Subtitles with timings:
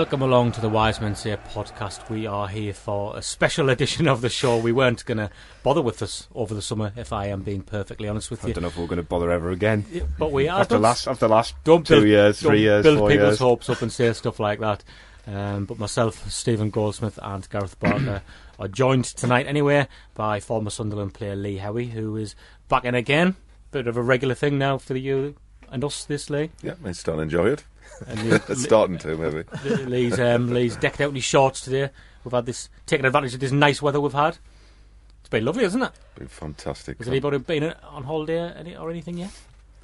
[0.00, 2.08] Welcome along to the Wise Men Say podcast.
[2.08, 4.56] We are here for a special edition of the show.
[4.56, 5.30] We weren't going to
[5.62, 8.48] bother with this over the summer, if I am being perfectly honest with you.
[8.48, 9.84] I don't know if we're going to bother ever again.
[10.18, 10.62] But we are.
[10.62, 13.38] After Don't- last, after last don't two build, years, three years, build people's years.
[13.40, 14.82] hopes up and say stuff like that.
[15.26, 18.22] Um, but myself, Stephen Goldsmith, and Gareth Barker
[18.58, 22.34] are joined tonight anyway by former Sunderland player Lee Howey, who is
[22.70, 23.36] back in again.
[23.70, 25.36] Bit of a regular thing now for you
[25.70, 26.52] and us, this Lee.
[26.62, 27.64] Yeah, I still enjoy it.
[28.06, 29.44] And Lee- It's starting to, maybe.
[29.84, 31.90] Lee's um, Lee's decked out in his shorts today.
[32.24, 34.38] We've had this taking advantage of this nice weather we've had.
[35.20, 35.92] It's been lovely, isn't it?
[36.16, 36.98] Been fantastic.
[36.98, 39.30] Has anybody been on holiday any, or anything yet?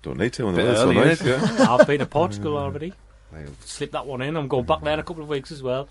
[0.03, 1.23] Don't need to when the weather's so early, nice.
[1.23, 1.67] Yeah.
[1.79, 2.93] I've been to Portugal already.
[3.33, 4.37] Well, Slipped that one in.
[4.37, 5.89] I'm going back there in a couple of weeks as well.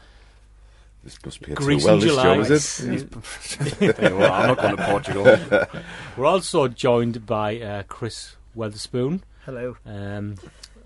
[1.03, 2.23] This must be a Greece too well in this July.
[2.35, 4.01] job, is it?
[4.13, 5.81] Well, I'm not going to Portugal.
[6.17, 9.21] We're also joined by uh, Chris Wetherspoon.
[9.45, 9.77] Hello.
[9.85, 10.35] Um,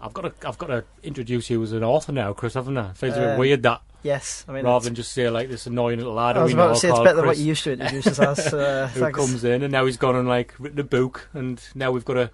[0.02, 2.94] I've got to I've got to introduce you as an author now, Chris, haven't I?
[2.94, 5.68] Feels a bit Um, weird that Yes, I mean, rather than just say like this
[5.68, 6.38] annoying little lad.
[6.38, 7.74] I was we know about to say it's called better than what you used to
[7.74, 8.54] introduce us as.
[8.54, 9.18] Uh, who thanks.
[9.20, 12.14] comes in and now he's gone and like written a book and now we've got
[12.14, 12.32] to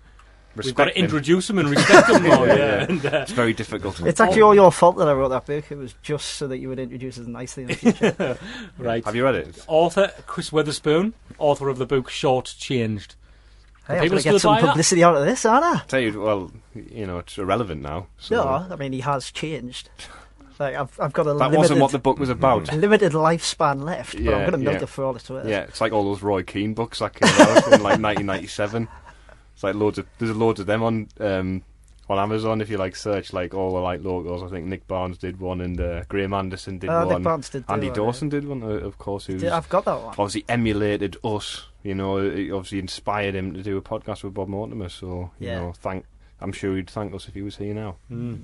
[0.55, 1.05] we've got to him.
[1.05, 2.45] introduce him and respect him more.
[2.45, 2.83] Yeah, yeah, yeah.
[2.87, 3.99] And, uh, It's very difficult.
[4.01, 5.71] It's actually all your fault that I wrote that book.
[5.71, 8.37] It was just so that you would introduce us nicely in the future.
[8.77, 9.03] right.
[9.03, 9.65] Have you read it?
[9.67, 13.15] Author Chris Wetherspoon, author of the book Short Changed.
[13.87, 14.67] Hey, I'm people going to get some buy that?
[14.67, 15.83] publicity out of this, aren't I?
[15.87, 18.07] Tell you, well, you know, it's irrelevant now.
[18.17, 19.89] So No, I mean, he has changed.
[20.57, 22.71] Like, I've, I've got a that limited, wasn't what the book was about.
[22.73, 24.83] limited lifespan left, but I'm Yeah, going to milk yeah.
[24.83, 25.47] it for all it's worth.
[25.47, 28.87] Yeah, it's like all those Roy Keane books that came out in like 1997.
[29.53, 31.63] It's like loads of there's loads of them on um,
[32.09, 34.43] on Amazon if you like search like all the like logos.
[34.43, 37.23] I think Nick Barnes did one and uh, Graeme Anderson did Oh, Nick one.
[37.23, 39.25] Barnes did do Andy one, Dawson did one, uh, of course.
[39.25, 40.09] Who's Yeah, I've got that one.
[40.09, 41.65] obviously emulated us.
[41.83, 44.89] You know, it obviously inspired him to do a podcast with Bob Mortimer.
[44.89, 45.59] So you Yeah.
[45.59, 46.05] know, thank.
[46.41, 47.95] I'm sure he'd thank us if he was here now.
[48.11, 48.41] Mm.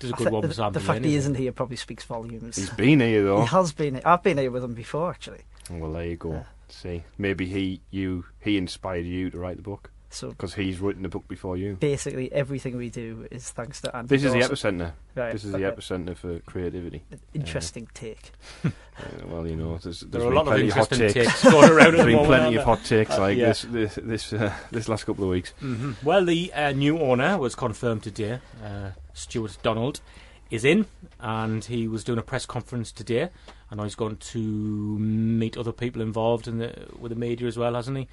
[0.00, 1.76] Does a I good thi- one the, the Delaney, fact he isn't isn't here probably
[1.76, 2.56] speaks volumes.
[2.56, 3.40] He's been here though.
[3.42, 3.94] He has been.
[3.94, 4.02] here.
[4.04, 5.40] I've been here with him before, actually.
[5.70, 6.32] Well, there you go.
[6.32, 6.42] Yeah.
[6.68, 11.02] See, maybe he, you, he inspired you to write the book So because he's written
[11.04, 11.76] the book before you.
[11.78, 14.08] basically, everything we do is thanks to Andy.
[14.08, 14.92] This is the epicenter.
[15.14, 17.02] Right, This is the epicenter for creativity.
[17.34, 18.32] Interesting take.
[19.00, 20.92] Uh, well, you know, there's, There there's are a been lot of plenty of hot
[20.92, 21.40] interesting takes.
[21.40, 23.46] takes going around at There's the been moment, plenty of hot takes Uh, like yeah.
[23.46, 25.52] this this this, uh, this last couple of weeks.
[25.58, 28.40] hmm Well, the uh, new owner was confirmed today.
[28.62, 30.02] Uh, Stuart Donald
[30.50, 30.84] is in,
[31.18, 33.30] and he was doing a press conference today.
[33.70, 37.56] I know he's going to meet other people involved in the with the media as
[37.56, 38.06] well, hasn't he?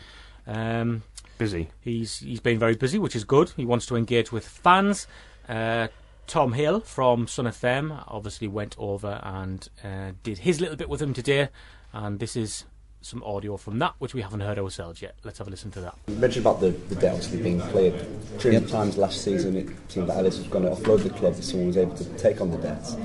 [0.47, 1.03] Um,
[1.37, 1.69] Busy.
[1.81, 3.51] he's he's been very busy, which is good.
[3.55, 5.05] He wants to engage with fans.
[5.47, 5.87] Uh,
[6.25, 11.01] Tom Hill from Sun FM obviously went over and uh, did his little bit with
[11.01, 11.49] him today,
[11.93, 12.65] and this is
[13.01, 15.15] some audio from that, which we haven't heard ourselves yet.
[15.23, 15.95] Let's have a listen to that.
[16.07, 17.93] You mentioned about the, the debt obviously being cleared.
[18.39, 21.35] Three hundred times last season, it seemed that Ellis was going to offload the club
[21.37, 22.95] if someone was able to take on the debts.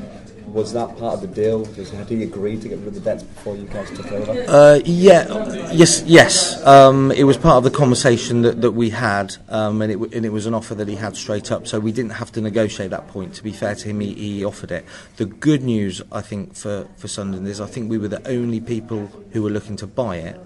[0.48, 1.64] Was that part of the deal?
[1.64, 4.44] Had he agreed to get rid of the debts before you guys took over?
[4.48, 6.64] Uh, yeah, yes, yes.
[6.66, 10.26] Um, it was part of the conversation that, that we had, um, and, it, and
[10.26, 11.66] it was an offer that he had straight up.
[11.66, 13.34] So we didn't have to negotiate that point.
[13.34, 14.84] To be fair to him, he, he offered it.
[15.16, 18.60] The good news, I think, for for Sunderland is I think we were the only
[18.60, 20.38] people who were looking to buy it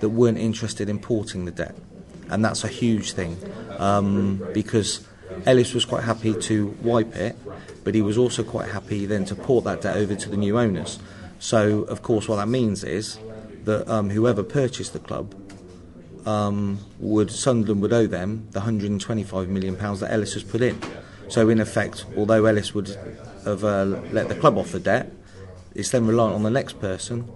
[0.00, 1.74] that weren't interested in porting the debt,
[2.30, 3.36] and that's a huge thing
[3.78, 5.06] um, because
[5.46, 7.36] Ellis was quite happy to wipe it,
[7.84, 10.58] but he was also quite happy then to port that debt over to the new
[10.58, 10.98] owners.
[11.38, 13.18] So, of course, what that means is
[13.64, 15.34] that um, whoever purchased the club
[16.26, 20.78] um, would Sunderland would owe them the 125 million pounds that Ellis has put in.
[21.28, 22.88] So in effect, although Ellis would
[23.44, 25.12] have uh, let the club off the debt,
[25.74, 27.30] it's then reliant on the next person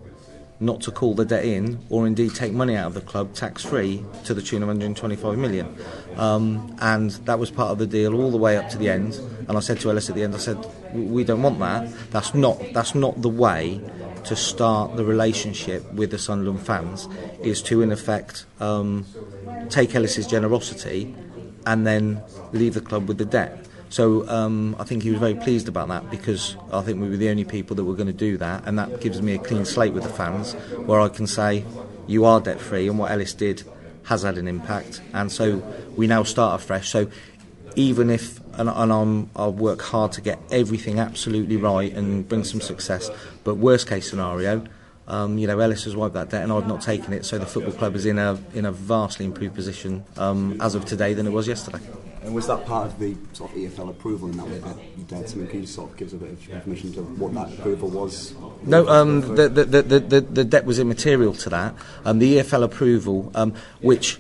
[0.65, 3.65] not to call the debt in or indeed take money out of the club tax
[3.65, 5.77] free to the tune of 125 million.
[6.17, 9.15] Um, and that was part of the deal all the way up to the end.
[9.49, 10.59] And I said to Ellis at the end, I said,
[10.95, 11.93] we don't want that.
[12.11, 13.81] That's not that's not the way
[14.25, 17.09] to start the relationship with the Sunderland fans.
[17.43, 19.07] Is to in effect um,
[19.69, 21.15] take Ellis's generosity
[21.67, 22.23] and then
[22.53, 23.67] leave the club with the debt.
[23.94, 27.17] So um, I think he was very pleased about that because I think we were
[27.17, 29.64] the only people that were going to do that, and that gives me a clean
[29.64, 30.55] slate with the fans
[30.88, 31.64] where I can say,
[32.08, 33.62] you are debt free, and what Ellis did
[34.06, 35.62] has had an impact, and so
[35.94, 36.88] we now start afresh.
[36.88, 37.08] So
[37.76, 42.43] even if, and, and I'm, I'll work hard to get everything absolutely right and bring
[42.43, 43.12] some success,
[43.44, 44.64] but worst case scenario,
[45.06, 47.46] um, you know, Ellis has wiped that debt and I've not taken it, so the
[47.46, 51.29] football club is in a in a vastly improved position um, as of today than
[51.29, 51.79] it was yesterday.
[52.25, 54.76] And was that part of the sort of EFL approval in that way that
[55.35, 57.59] you mean, can you sort of give us a bit of information to what that
[57.59, 58.35] approval was?
[58.62, 61.75] No, um, the, the, the, the, the debt was immaterial to that.
[62.06, 64.19] Um, the EFL approval, um, which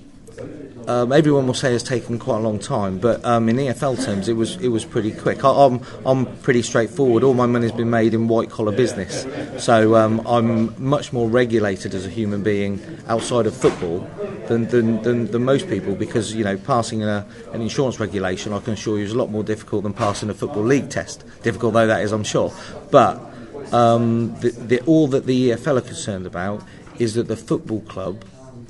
[0.86, 4.28] um, everyone will say has taken quite a long time, but um, in EFL terms,
[4.28, 5.44] it was it was pretty quick.
[5.44, 7.22] I, I'm I'm pretty straightforward.
[7.22, 9.26] All my money's been made in white collar business,
[9.62, 14.00] so um, I'm much more regulated as a human being outside of football
[14.48, 18.60] than than, than, than most people because you know passing a, an insurance regulation, I
[18.60, 21.24] can assure you, is a lot more difficult than passing a football league test.
[21.42, 22.52] Difficult though that is, I'm sure,
[22.90, 23.30] but.
[23.72, 26.62] Um, the, the, all that the EFL are concerned about
[26.98, 28.22] is that the football club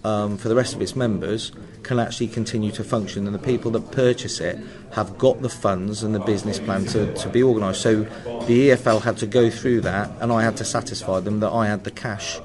[0.05, 1.53] um, for the rest of its members
[1.83, 4.59] can actually continue to function and the people that purchase it
[4.93, 7.81] have got the funds and the business plan to, to be organised.
[7.81, 8.03] So
[8.47, 11.67] the EFL had to go through that and I had to satisfy them that I
[11.67, 12.39] had the cash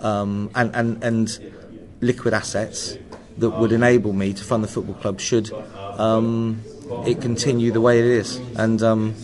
[0.00, 1.52] um, and, and, and
[2.00, 2.98] liquid assets
[3.38, 5.50] that would enable me to fund the football club should
[5.98, 6.62] um,
[7.06, 8.36] it continue the way it is.
[8.56, 9.14] And um,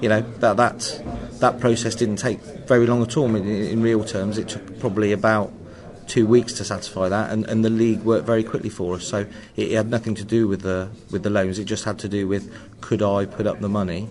[0.00, 1.02] you know that that
[1.40, 3.34] that process didn't take very long at all.
[3.34, 5.52] In, in real terms, it took probably about
[6.08, 9.06] two weeks to satisfy that, and, and the league worked very quickly for us.
[9.06, 9.26] So
[9.56, 11.58] it, it had nothing to do with the with the loans.
[11.58, 14.10] It just had to do with could I put up the money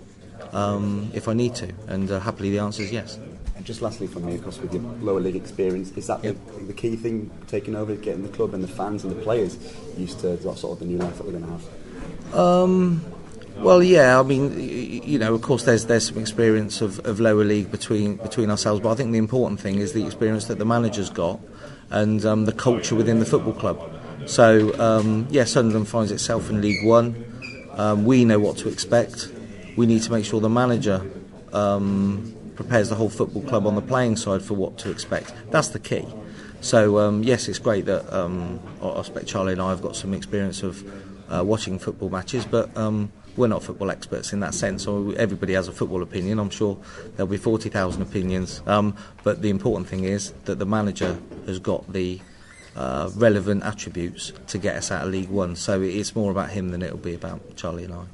[0.53, 3.19] um, if I need to, and uh, happily the answer is yes.
[3.55, 6.35] And just lastly from me, of course, with your lower league experience, is that Yep.
[6.59, 9.57] the, the key thing taking over, getting the club and the fans and the players
[9.97, 12.35] used to that sort of the new life that we're going to have?
[12.35, 13.01] Um,
[13.57, 14.19] well, yeah.
[14.19, 18.17] I mean, you know, of course, there's there's some experience of, of lower league between
[18.17, 21.39] between ourselves, but I think the important thing is the experience that the manager's got
[21.89, 23.79] and um, the culture within the football club.
[24.25, 27.23] So, um, yeah, Sunderland finds itself in League One.
[27.73, 29.29] Um, we know what to expect.
[29.77, 31.09] We need to make sure the manager
[31.53, 35.33] um, prepares the whole football club on the playing side for what to expect.
[35.51, 36.05] That's the key.
[36.59, 39.95] So um, yes, it's great that um, I I expect Charlie and I have got
[39.95, 40.83] some experience of
[41.31, 44.83] uh, watching football matches, but um, we're not football experts in that sense.
[44.83, 46.39] So everybody has a football opinion.
[46.39, 46.77] I'm sure
[47.15, 48.61] there'll be forty thousand opinions.
[48.65, 52.19] Um, but the important thing is that the manager has got the
[52.75, 55.55] uh, relevant attributes to get us out of League One.
[55.55, 58.05] So it's more about him than it'll be about Charlie and I.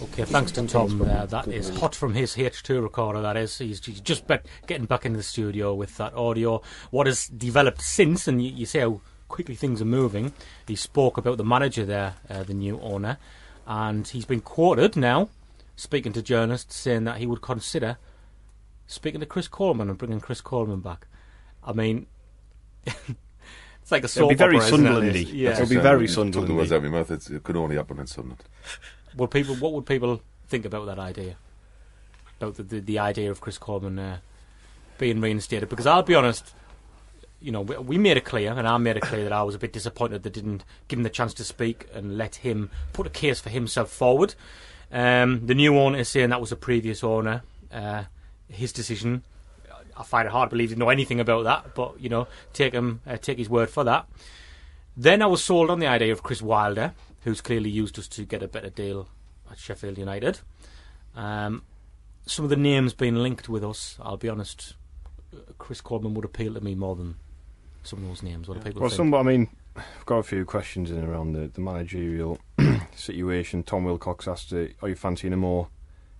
[0.00, 1.02] Okay, thanks to Tom.
[1.02, 3.20] Uh, that is hot from his H2 recorder.
[3.20, 4.24] That is, he's, just
[4.66, 6.62] getting back into the studio with that audio.
[6.90, 10.32] What has developed since, and you, you see how quickly things are moving.
[10.68, 13.18] He spoke about the manager there, uh, the new owner,
[13.68, 15.28] and he's been quoted now
[15.76, 17.98] speaking to journalists saying that he would consider
[18.86, 21.06] speaking to Chris Coleman and bringing Chris Coleman back.
[21.62, 22.06] I mean,
[22.86, 24.88] it's like a soap It'll be very opera, isn't it?
[24.88, 25.20] Sunderland-y.
[25.20, 25.50] It's- Yeah.
[25.52, 27.10] It'll be very Took the words out of my mouth.
[27.10, 28.42] It's, it could only happen in Sunderland.
[29.16, 29.54] Would people?
[29.56, 31.36] What would people think about that idea?
[32.40, 34.18] About the the, the idea of Chris Coleman uh,
[34.96, 35.68] being reinstated?
[35.68, 36.54] Because I'll be honest,
[37.40, 39.54] you know, we, we made it clear, and I made it clear that I was
[39.54, 43.06] a bit disappointed they didn't give him the chance to speak and let him put
[43.06, 44.34] a case for himself forward.
[44.90, 47.42] Um, the new owner is saying that was a previous owner,
[47.72, 48.04] uh,
[48.48, 49.22] his decision.
[49.96, 52.72] I find it hard to believe he know anything about that, but you know, take
[52.72, 54.06] him, uh, take his word for that.
[54.96, 58.24] Then I was sold on the idea of Chris Wilder, who's clearly used us to
[58.24, 59.08] get a better deal
[59.50, 60.40] at Sheffield United.
[61.14, 61.62] Um,
[62.26, 64.74] some of the names being linked with us, I'll be honest,
[65.32, 67.16] uh, Chris Coleman would appeal to me more than
[67.82, 68.48] some of those names.
[68.48, 68.96] What do people Well, think?
[68.96, 72.38] some, I mean, I've got a few questions in around the, the managerial
[72.94, 73.62] situation.
[73.62, 75.68] Tom Wilcox asked, uh, "Are you fancying a more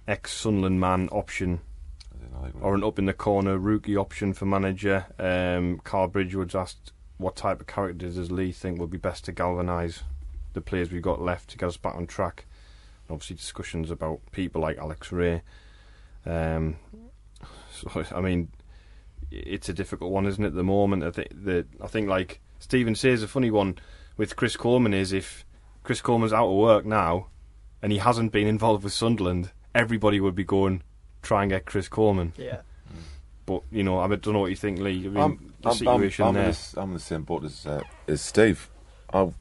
[0.07, 1.61] ex-Sunderland man option
[2.15, 5.81] I don't know, I- or an up in the corner rookie option for manager?" Um,
[5.85, 10.03] Carl Bridgewood's asked, "What type of characters does Lee think would be best to galvanise
[10.55, 12.47] the players we've got left to get us back on track?"
[13.09, 15.43] And obviously, discussions about people like Alex Rae.
[16.25, 16.77] Um,
[17.73, 18.49] so, I mean,
[19.31, 20.49] it's a difficult one, isn't it?
[20.49, 23.79] At the moment, I think that I think like Stephen says, a funny one
[24.17, 25.45] with Chris Coleman is if
[25.83, 27.29] Chris Coleman's out of work now,
[27.83, 30.83] and he hasn't been involved with Sunderland, everybody would be going
[31.23, 32.33] try and get Chris Coleman.
[32.37, 32.61] Yeah.
[33.47, 35.07] But you know, I don't know what you think, Lee.
[35.07, 36.45] I mean, I'm, the I'm, situation I'm, I'm, there.
[36.45, 38.69] in the, I'm in the same boat as, uh, as Steve.
[39.13, 39.33] I,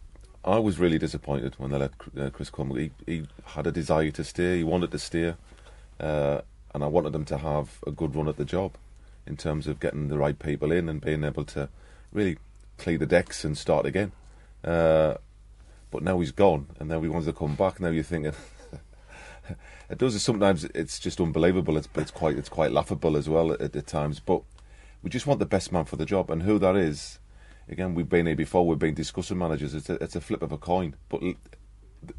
[0.46, 2.78] I was really disappointed when they let uh, Chris Coleman.
[2.78, 4.58] He, he had a desire to stay.
[4.60, 5.34] He wanted to stay,
[6.00, 6.42] uh,
[6.74, 8.78] and I wanted him to have a good run at the job,
[9.28, 11.70] in terms of getting the right people in and being able to
[12.12, 12.38] really
[12.78, 14.12] clear the decks and start again.
[14.64, 15.16] Uh,
[15.92, 17.80] but now he's gone, and now he wants to come back.
[17.80, 18.34] Now you're thinking.
[19.90, 20.22] it does.
[20.22, 21.78] Sometimes it's just unbelievable.
[21.78, 24.20] It's it's quite it's quite laughable as well at, at times.
[24.20, 24.42] But
[25.02, 27.20] we just want the best man for the job, and who that is.
[27.70, 28.66] Again, we've been here before.
[28.66, 29.74] We've been discussing managers.
[29.74, 30.96] It's a, it's a flip of a coin.
[31.10, 31.22] But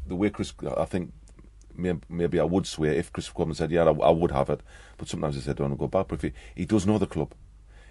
[0.05, 1.11] the- way Chris, I think
[2.09, 4.61] maybe I would swear if Chris Coleman said, "Yeah, I, I would have it,"
[4.97, 7.31] but sometimes I said, "Don't go back." But if he, he does know the club,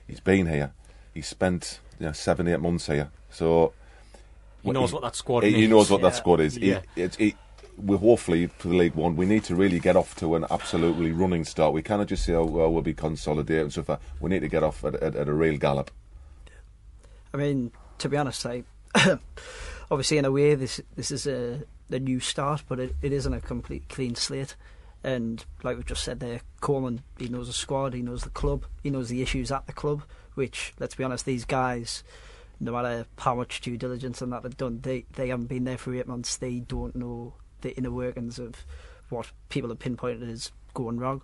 [0.06, 0.72] he's been here.
[1.14, 3.72] He's spent you know, seven, eight months here, so
[4.62, 6.54] He knows what that squad he, he knows what that squad is.
[6.56, 6.80] He- Yeah.
[6.96, 7.34] it's he,
[7.76, 9.14] we're hopefully for the League One.
[9.16, 11.72] We need to really get off to an absolutely running start.
[11.72, 14.62] We cannot just say, "Oh, well, we'll be consolidated and stuff." We need to get
[14.64, 15.90] off at, at, at a real gallop.
[17.32, 18.64] I mean, to be honest, I
[19.90, 23.32] obviously in a way this this is a, a new start, but it, it isn't
[23.32, 24.56] a complete clean slate.
[25.04, 28.64] And like we've just said there, Coleman he knows the squad, he knows the club,
[28.82, 30.02] he knows the issues at the club.
[30.34, 32.04] Which, let's be honest, these guys,
[32.60, 35.78] no matter how much due diligence and that they've done, they they haven't been there
[35.78, 36.36] for eight months.
[36.36, 38.64] They don't know the inner workings of
[39.08, 41.22] what people have pinpointed as going wrong.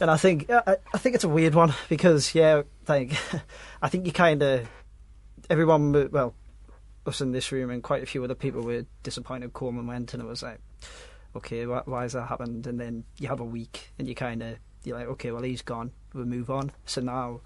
[0.00, 4.12] And I think I, I think it's a weird one because yeah, I think you
[4.12, 4.68] kind of
[5.50, 6.34] everyone, well,
[7.08, 10.22] us in this room and quite a few other people were disappointed Coleman went, and
[10.22, 10.60] it was like,
[11.34, 12.66] okay, why, why has that happened?
[12.66, 15.62] And then you have a week, and you kind of you're like, okay, well he's
[15.62, 16.70] gone, we'll move on.
[16.86, 17.40] So now,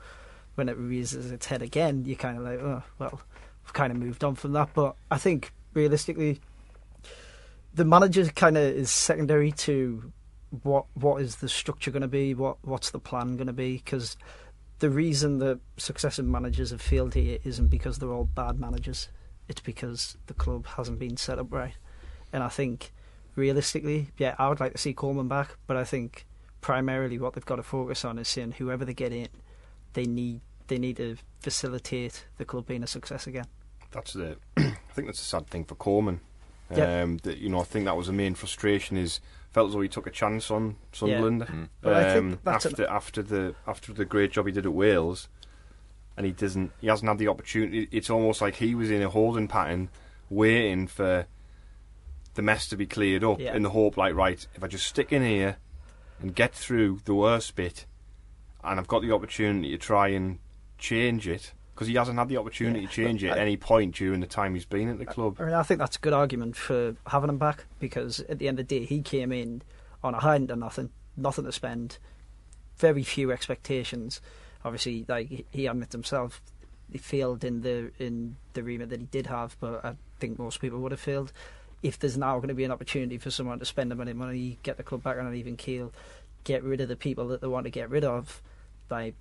[0.55, 3.21] when it raises its head again, you're kind of like, oh, well,
[3.65, 4.71] we've kind of moved on from that.
[4.75, 6.41] But I think realistically,
[7.75, 10.13] the manager kind of is secondary to
[10.63, 13.77] what what is the structure going to be, what what's the plan going to be,
[13.77, 14.17] because
[14.81, 19.09] the reason that successive managers have failed here isn't because they're all bad managers.
[19.53, 21.75] It's because the club hasn't been set up right.
[22.33, 22.91] And I think,
[23.37, 26.25] realistically, yeah, I would like to see Coleman back, but I think
[26.63, 29.29] primarily what they've got to focus on is seeing whoever they get in,
[29.93, 33.45] they need they need to facilitate the club being a success again.
[33.91, 34.39] That's the.
[34.57, 36.21] I think that's a sad thing for Coleman.
[36.75, 37.03] Yeah.
[37.03, 38.97] Um, that you know, I think that was the main frustration.
[38.97, 39.21] Is
[39.53, 41.69] felt as though he took a chance on Sunderland.
[41.83, 44.73] But I think Um, that's after after the after the great job he did at
[44.73, 45.29] Wales,
[46.17, 46.73] and he doesn't.
[46.81, 47.89] He hasn't had the opportunity.
[47.91, 49.89] It's almost like he was in a holding pattern,
[50.31, 51.27] waiting for
[52.35, 53.55] the mess to be cleared up, Yeah.
[53.55, 55.57] in the hope, like, right, if I just stick in here
[56.21, 57.85] and get through the worst bit,
[58.65, 60.39] and I've got the opportunity to try and
[60.79, 61.53] change it.
[61.75, 64.21] Because he hasn't had the opportunity Yeah, to change it at I- any point during
[64.21, 65.37] the time he's been at the club.
[65.41, 68.47] I mean, I think that's a good argument for having him back because at the
[68.47, 69.63] end of the day, he came in
[70.05, 71.99] on a hadn't done nothing, nothing to spend,
[72.77, 74.21] very few expectations.
[74.65, 76.41] Obviously, like he- admits himself,
[76.91, 80.61] he failed in the in the remit that he did have, but I think most
[80.61, 81.33] people would have failed.
[81.83, 84.17] If there's now going to be an opportunity for someone to spend a bit of
[84.17, 85.93] money, get the club back on an even keel,
[86.45, 88.41] get rid of the people that they want to get rid of,
[88.89, 89.15] like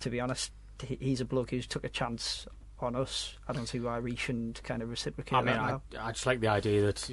[0.00, 2.46] to be honest, he's a bloke who's took a chance
[2.78, 3.36] on us.
[3.48, 6.08] I don't see why we shouldn't kind of reciprocate I mean, that I.
[6.08, 7.10] I just like the idea that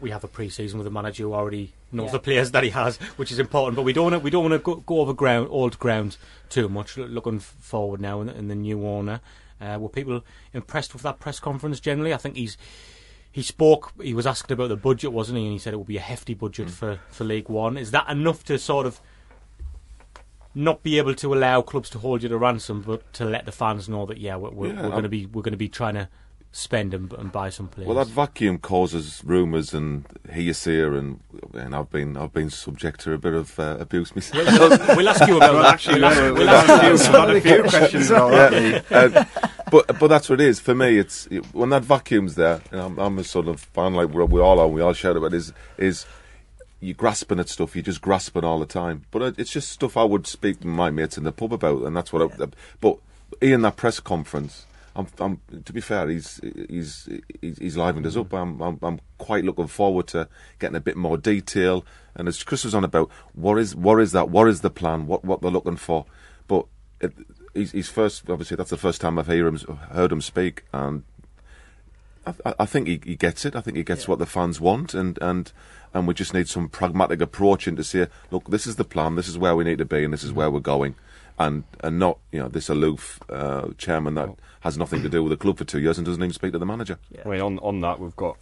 [0.00, 2.12] we have a pre-season with a manager who already knows Yeah.
[2.12, 3.76] the players that he has, which is important.
[3.76, 6.16] But we don't want to, we don't want to go, go over ground, old ground
[6.48, 6.96] too much.
[6.96, 9.20] Looking forward now in, the- in the new owner,
[9.60, 11.80] uh, were people impressed with that press conference?
[11.80, 12.56] Generally, I think he's
[13.32, 13.92] he spoke.
[14.02, 15.44] He was asked about the budget, wasn't he?
[15.44, 17.76] And he said it would be a hefty budget for for League One.
[17.76, 19.00] Is that enough to sort of
[20.54, 23.52] not be able to allow clubs to hold you to ransom, but to let the
[23.52, 25.68] fans know that yeah, we're, we're, Yeah, we're going to be we're going to be
[25.68, 26.08] trying to
[26.52, 27.86] spend and, and buy some players.
[27.86, 31.20] Well, that vacuum causes rumours and hearsay, and
[31.54, 34.46] and I've been I've been subject to a bit of uh, abuse myself.
[34.96, 35.74] we'll ask you about that.
[35.74, 36.74] actually, we'll ask, we'll, we'll we'll ask you.
[36.74, 38.84] ask you about a few questions about that.
[38.90, 39.24] Yeah, uh,
[39.70, 40.98] but but that's what it is for me.
[40.98, 44.40] It's when that vacuum's there, and I'm, I'm a sort of fan like we we
[44.40, 44.68] all are.
[44.68, 46.06] We all shout about is is
[46.80, 47.76] you grasping at stuff.
[47.76, 49.04] You're just grasping all the time.
[49.10, 51.96] But it's just stuff I would speak to my mates in the pub about, and
[51.96, 52.32] that's what.
[52.40, 52.46] I,
[52.80, 52.98] but
[53.40, 54.66] in that press conference.
[55.00, 57.08] I'm, I'm, to be fair, he's he's
[57.40, 58.32] he's, he's livened us up.
[58.32, 60.28] I'm, I'm I'm quite looking forward to
[60.58, 61.84] getting a bit more detail.
[62.14, 64.30] And as Chris was on about, what is what is that?
[64.30, 65.06] What is the plan?
[65.06, 66.06] What what they're looking for?
[66.46, 66.66] But
[67.00, 67.12] it,
[67.54, 68.28] he's, he's first.
[68.30, 69.58] Obviously, that's the first time I've hear him
[69.92, 71.02] heard him speak, and
[72.26, 73.56] I, I- think he, he gets it.
[73.56, 75.52] I think he gets what the fans want, and, and
[75.94, 79.26] and we just need some pragmatic approach into say, look, this is the plan, this
[79.28, 80.94] is where we need to be, and this is where we're going.
[81.38, 84.28] and and not you know this aloof uh, chairman that
[84.60, 86.58] has nothing to do with the club for two years and doesn't even speak to
[86.58, 86.98] the manager.
[87.10, 87.22] Yeah.
[87.24, 88.36] I mean, on on that we've got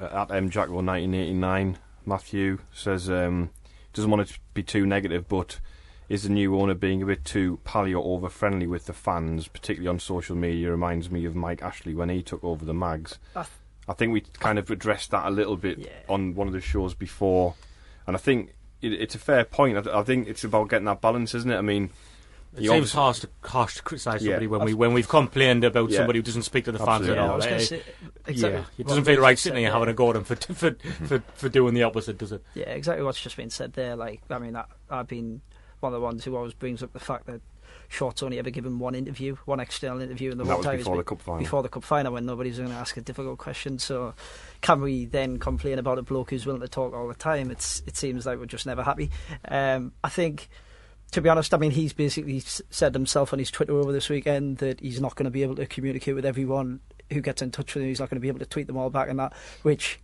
[0.00, 1.78] uh, at M Jackal 1989.
[2.06, 3.50] Matthew says um,
[3.92, 5.60] doesn't want it to be too negative, but
[6.08, 9.88] is the new owner being a bit too paleo over friendly with the fans, particularly
[9.88, 10.70] on social media?
[10.70, 13.18] Reminds me of Mike Ashley when he took over the mags.
[13.36, 13.52] I th-
[13.88, 15.88] I think we kind of addressed that a little bit Yeah.
[16.08, 17.54] on one of the shows before,
[18.06, 19.86] and I think it, it's a fair point.
[19.86, 21.56] I, I think it's about getting that balance, isn't it?
[21.58, 21.90] I mean,
[22.56, 24.32] It you seems harsh to, harsh to criticise Yeah.
[24.32, 25.98] somebody when we when we've complained about Yeah.
[25.98, 27.18] somebody who doesn't speak to the fans Absolutely.
[27.22, 27.36] at all.
[27.36, 27.82] was Eh, gonna eh, say,
[28.26, 28.58] exactly.
[28.58, 29.94] yeah, it what doesn't feel right sitting here having a there.
[29.94, 30.74] go at him for, for,
[31.06, 32.42] for, for doing the opposite, does it?
[32.54, 33.94] Yeah, exactly what's just been said there.
[33.94, 35.42] Like, I mean, I, I've been
[35.78, 37.40] one of the ones who always brings up the fact that
[37.88, 40.78] Short's only ever given one interview, one external interview in the whole time.
[40.78, 41.40] before the cup final.
[41.40, 43.78] Before the cup final, when nobody's going to ask a difficult question.
[43.78, 44.14] So,
[44.60, 47.50] can we then complain about a bloke who's willing to talk all the time?
[47.50, 49.10] It's it seems like we're just never happy.
[49.46, 50.48] Um, I think.
[51.12, 54.58] To be honest, I mean, he's basically said himself on his Twitter over this weekend
[54.58, 56.80] that he's not going to be able to communicate with everyone
[57.12, 57.88] who gets in touch with him.
[57.88, 59.98] He's not going to be able to tweet them all back and that, which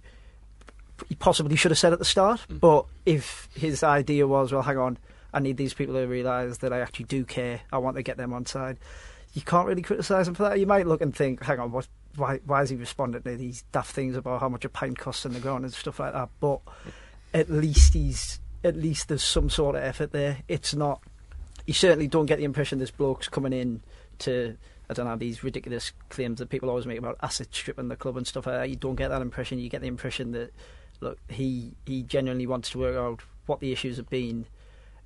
[1.08, 2.44] he possibly should have said at the start.
[2.50, 2.60] Mm.
[2.60, 4.98] But if his idea was, well, hang on,
[5.32, 7.60] I need these people to realise that I actually do care.
[7.72, 8.78] I want to get them on side.
[9.34, 10.58] You can't really criticise him for that.
[10.58, 11.86] You might look and think, hang on, what?
[12.16, 12.40] Why?
[12.46, 15.34] Why is he responding to these daft things about how much a pint costs in
[15.34, 16.30] the ground and stuff like that?
[16.40, 16.60] But
[17.34, 20.38] at least he's at least there's some sort of effort there.
[20.48, 21.02] It's not.
[21.66, 23.82] You certainly don't get the impression this bloke's coming in
[24.20, 24.56] to.
[24.88, 28.16] I don't know these ridiculous claims that people always make about asset stripping the club
[28.16, 28.70] and stuff like that.
[28.70, 29.58] You don't get that impression.
[29.58, 30.52] You get the impression that
[31.00, 34.46] look, he he genuinely wants to work out what the issues have been,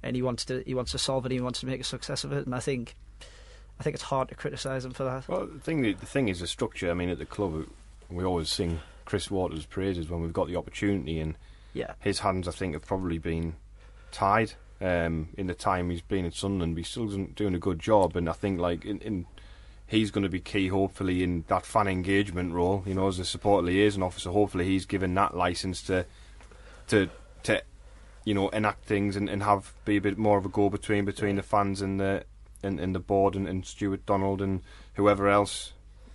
[0.03, 1.33] and he wants to he wants to solve it.
[1.33, 2.45] He wants to make a success of it.
[2.47, 2.95] And I think
[3.79, 5.27] I think it's hard to criticise him for that.
[5.29, 6.91] Well, the thing, the thing is the structure.
[6.91, 7.67] I mean, at the club,
[8.11, 11.35] we always sing Chris Waters' praises when we've got the opportunity, and
[11.73, 13.55] Yeah, his hands, I think, have probably been
[14.11, 16.75] tied um, in the time he's been at Sunderland.
[16.75, 19.27] But he's still doing- doing a good job, and I think like in, in
[19.87, 22.83] he's going to be key, hopefully, in that fan engagement role.
[22.87, 26.07] You know, as a support liaison officer, hopefully he's given that license to
[26.89, 27.09] to
[27.45, 27.63] to
[28.25, 31.05] you know enact things and, and have be a bit more of a go between
[31.05, 32.25] between the fans and the
[32.63, 34.61] and, and the board and, and Stuart Donald and
[34.95, 35.73] whoever else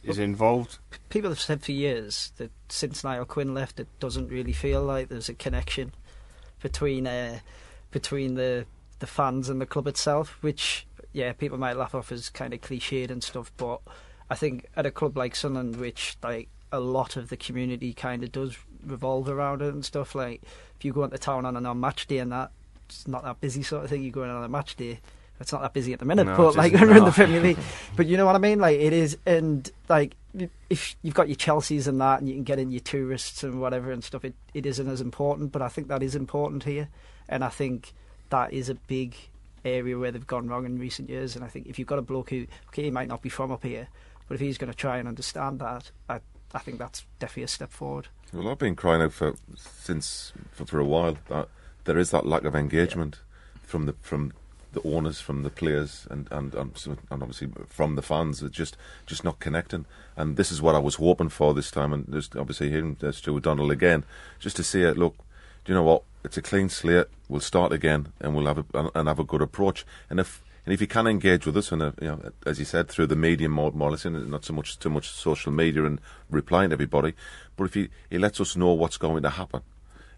[0.10, 0.78] is involved.
[1.10, 5.10] people have said for years that since Niall Quinn left, it doesn't really feel like
[5.10, 5.94] there's a connection
[6.62, 7.40] between uh,
[7.92, 8.66] between the
[9.00, 10.38] the fans and the club itself.
[10.42, 13.82] Which, yeah, people might laugh off as kind of cliched and stuff, but
[14.30, 18.24] I think at a club like Sunderland, which like a lot of the community kind
[18.24, 20.16] of does revolve around it and stuff.
[20.16, 20.42] Like
[20.78, 22.52] if you go into town on a on match day and that,
[22.88, 24.04] it's not that busy sort of thing.
[24.04, 25.00] You go in on a match day.
[25.40, 27.58] It's not that busy at the minute, No, but like we're in the Premier League.
[27.96, 28.60] But you know what I mean?
[28.60, 30.16] Like it is, and like
[30.70, 33.60] if you've got your Chelseas and that, and you can get in your tourists and
[33.60, 35.52] whatever and stuff, it, it isn't as important.
[35.52, 36.88] But I think that is important here,
[37.28, 37.94] and I think
[38.30, 39.16] that is a big
[39.66, 41.36] area where they've gone wrong in recent years.
[41.36, 43.52] And I think if you've got a bloke who, okay, he might not be from
[43.52, 43.88] up here,
[44.28, 46.20] but if he's going to try and understand that, I,
[46.54, 48.08] I think that's definitely a step forward.
[48.32, 51.50] Well, I've been crying out for since for, for a while that
[51.86, 53.20] there is that lack of engagement
[53.64, 54.34] from the from
[54.76, 56.72] the owners, from the players, and and and,
[57.10, 58.44] obviously from the fans.
[58.44, 59.86] It's just just not connecting.
[60.16, 61.92] And this is what I was hoping for this time.
[61.92, 64.04] And just obviously hearing uh, Stuart Donald again,
[64.40, 64.98] just to see it.
[64.98, 65.18] Look,
[65.64, 66.04] do you know what?
[66.24, 67.08] It's a clean slate.
[67.28, 69.86] We'll start again, and we'll have a and, have a good approach.
[70.10, 72.66] And if and if you can engage with us, and uh, you know, as you
[72.66, 76.02] said, through the medium more, more and not so much too much social media and
[76.30, 77.14] replying to everybody,
[77.56, 79.62] but if he, he lets us know what's going to happen,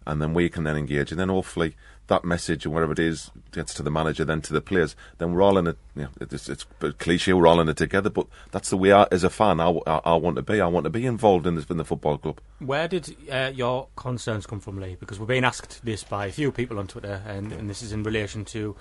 [0.08, 1.76] and then we can then engage, and then hopefully
[2.08, 5.34] that message and whatever it is gets to the manager, then to the players, then
[5.34, 5.78] we're all in it.
[5.96, 6.65] You know, it's, it's
[6.98, 9.70] cliche, we're all in it together, but that's the way I, as a fan, I,
[9.86, 10.62] I, I want to be.
[10.62, 12.39] I want to be involved in, this, in the football club.
[12.60, 14.96] Where did uh, your concerns come from, Lee?
[15.00, 17.91] Because we're being asked this by a few people on Twitter, and, and this is
[17.91, 18.76] in relation to.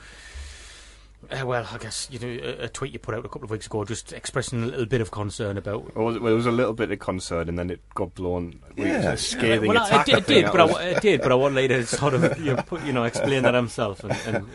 [1.31, 3.51] Uh, well, I guess you know a, a tweet you put out a couple of
[3.51, 5.95] weeks ago, just expressing a little bit of concern about.
[5.97, 8.61] Well, it- there was a little bit of concern, and then it got blown.
[8.77, 9.13] It Yeah.
[9.13, 10.09] a scathing well, I- attack.
[10.09, 10.73] it, did- I did, but I, was.
[10.75, 13.05] wa- it did, but I want Lee to sort of you know, put, you know
[13.05, 14.05] explain that himself.
[14.05, 14.47] And, and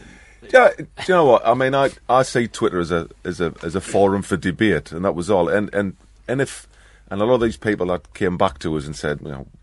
[0.52, 1.46] Yeah, do you know what?
[1.48, 4.92] I mean, I, I see Twitter as a as a as a forum for debate,
[4.92, 5.50] and that was all.
[5.50, 5.96] And and
[6.28, 6.68] and if
[7.10, 9.46] and a lot of these people that came back to us and said, you know,
[9.46, 9.61] yeah, yeah, a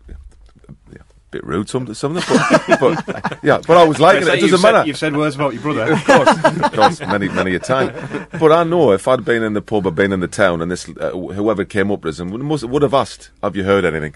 [1.31, 4.35] bit rude, some some of them, but, but yeah, but I was liking it.
[4.35, 4.87] It doesn't said, matter.
[4.87, 5.93] You've said words about your brother.
[5.99, 8.27] Of course, of course, many, many a time.
[8.39, 10.71] But I know if I'd been in the pub or been in the town and
[10.71, 13.63] this, uh, whoever came up with us and would, must, would have asked, have you
[13.63, 14.15] heard anything?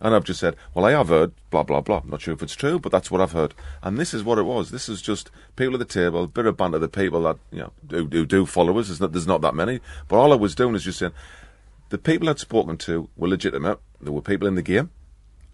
[0.00, 2.00] And I've just said, well, I have heard, blah, blah, blah.
[2.02, 3.54] I'm not sure if it's true, but that's what I've heard.
[3.82, 4.70] And this is what it was.
[4.70, 7.60] This is just people at the table, a bit of banter, the people that, you
[7.60, 8.88] know, who, who do follow us.
[8.88, 9.80] There's not, there's not that many.
[10.08, 11.12] But all I was doing is just saying,
[11.90, 13.78] the people I'd spoken to were legitimate.
[14.00, 14.90] There were people in the game.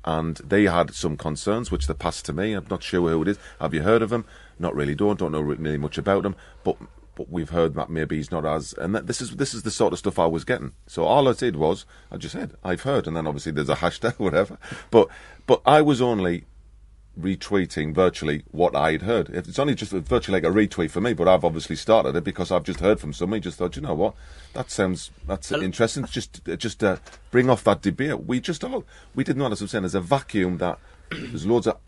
[0.07, 2.53] And they had some concerns which they passed to me.
[2.53, 3.39] I'm not sure who it is.
[3.61, 4.25] Have you heard of him?
[4.59, 4.95] Not really.
[4.95, 6.77] Don't don't know really much about him, but.
[7.17, 9.71] But we've heard that maybe he's not as, and that this is this is the
[9.71, 10.73] sort of stuff I was getting.
[10.87, 13.77] So all I did was I just said I've heard, and then obviously there's a
[13.77, 14.59] hashtag whatever.
[14.91, 15.09] But
[15.47, 16.45] but I was only
[17.19, 19.31] retweeting virtually what I'd heard.
[19.31, 22.51] It's only just virtually like a retweet for me, but I've obviously started it because
[22.51, 23.41] I've just heard from somebody.
[23.41, 24.15] Just thought, you know what,
[24.53, 26.05] that sounds that's interesting.
[26.05, 26.97] Just just uh,
[27.31, 28.25] bring off that debate.
[28.25, 29.51] We just all we didn't know.
[29.51, 30.79] As I'm saying, there's a vacuum that
[31.11, 31.79] there's loads of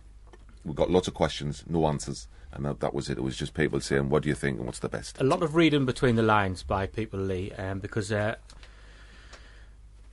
[0.65, 2.29] we've got lots of questions, no answers.
[2.51, 3.19] And that, that was it.
[3.19, 5.43] It was just people saying, "What do you think?" and "What's the best?" A lot
[5.43, 8.37] of reading between the lines by people, Lee, um, because uh,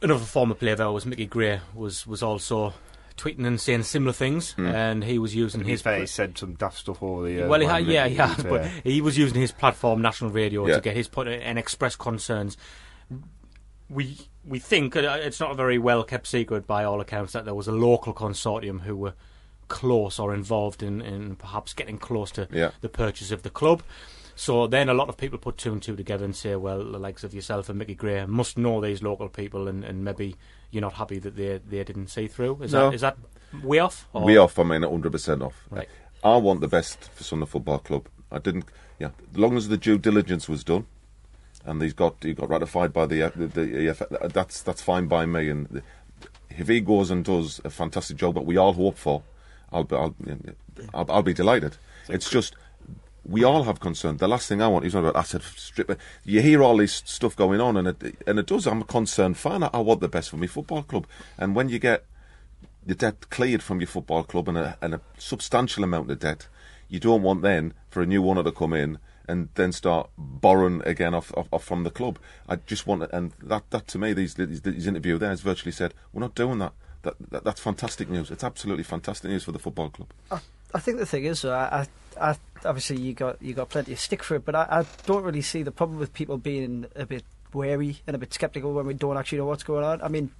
[0.01, 2.73] another former player there was Mickey Gray was was also
[3.17, 4.67] tweeting and saying similar things, Hmm.
[4.67, 7.43] and he was using His face said some daft stuff over the.
[7.43, 10.75] Uh, well, he had, yeah, yeah, but, he was using his platform, national radio, Yeah.
[10.75, 12.57] to get his point and express concerns.
[13.89, 17.45] We we think uh, it's not a very well kept secret by all accounts that
[17.45, 19.13] there was a local consortium who were
[19.67, 22.71] close or involved in, in perhaps getting close to Yeah.
[22.81, 23.81] the purchase of the club.
[24.35, 26.99] So then a lot of people put two and two together and say, well, the
[26.99, 30.35] likes of yourself and Mickey Gray must know these local people, and, and maybe
[30.71, 32.61] you're not happy that they they didn't see through.
[32.63, 32.89] Is No.
[32.89, 33.17] that is that
[33.63, 34.07] way off?
[34.13, 34.57] or- We off.
[34.59, 35.55] I mean, hundred percent off.
[35.69, 35.87] Right.
[36.23, 38.07] I want the best for Sunderland Football Club.
[38.31, 38.65] I didn't.
[38.99, 40.85] Yeah, as long as the due diligence was done,
[41.65, 44.01] and he's got he got ratified by the uh, the, the EF,
[44.33, 45.49] that's that's fine by me.
[45.49, 45.83] And the,
[46.49, 49.23] if he goes and does a fantastic job that we all hope for,
[49.71, 50.15] I'll be I'll,
[50.93, 51.77] I'll, I'll be delighted.
[52.09, 52.55] It's just.
[53.27, 54.17] We all have concern.
[54.17, 55.99] The last thing I want is not about asset strip.
[56.23, 58.67] You hear all this stuff going on, and it and it does.
[58.67, 59.63] I'm a concerned fan.
[59.63, 61.07] I, I want the best for my football club.
[61.37, 62.05] And when you get
[62.85, 66.47] the debt cleared from your football club and a, and a substantial amount of debt,
[66.87, 70.81] you don't want then for a new owner to come in and then start borrowing
[70.85, 72.19] again off, off, off from the club.
[72.47, 75.93] I just want, and that, that to me, these, these, interview there has virtually said,
[76.13, 76.73] we're not doing that.
[77.01, 77.43] That, that.
[77.43, 78.29] That's fantastic news.
[78.29, 80.09] It's absolutely fantastic news for the football club.
[80.29, 80.39] I,
[80.75, 81.87] I think the thing is, I,
[82.19, 82.35] I, I,
[82.65, 85.41] obviously you got you got plenty of stick for it, but I, I don't really
[85.41, 88.93] see the problem with people being a bit wary and a bit sceptical when we
[88.93, 90.01] don't actually know what's going on.
[90.01, 90.31] I mean,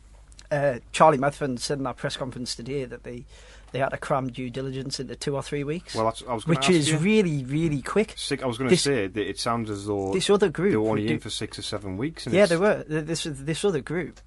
[0.52, 3.24] uh, Charlie Methven said in that press conference today that they
[3.71, 6.45] they had to cram due diligence into two or three weeks, Well, that's, I was
[6.45, 6.98] gonna which is you.
[6.98, 8.13] really really quick.
[8.15, 10.78] Six, I was going to say that it sounds as though This other group, they
[10.78, 12.26] were only in for six or seven weeks.
[12.26, 12.84] And Yeah, they were.
[12.88, 14.19] This this other group,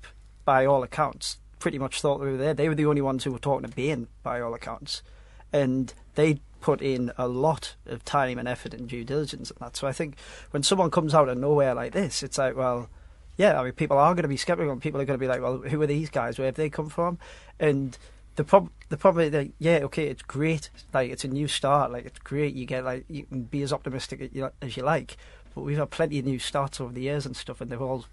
[0.45, 2.55] by all accounts, pretty much thought they were there.
[2.55, 5.03] They were the only ones who were talking to Bain, by all accounts,
[5.53, 9.77] and they put in a lot of time and effort and due diligence and that.
[9.77, 10.17] So I think
[10.51, 12.89] when someone comes out of nowhere like this, it's like, well,
[13.37, 15.29] yeah, I mean, people are going to be skeptical, and people are going to be
[15.29, 16.39] like, well, who are these guys?
[16.39, 17.19] Where have they come from?
[17.61, 17.97] And
[18.35, 20.71] the prob- the problem is that yeah, okay, it's great.
[20.93, 21.93] Like it's a new start.
[21.93, 22.55] Like it's great.
[22.55, 25.17] You get like you can be as optimistic as you, you like.
[25.55, 28.07] But we've had plenty of new starts over the years and stuff, and they've all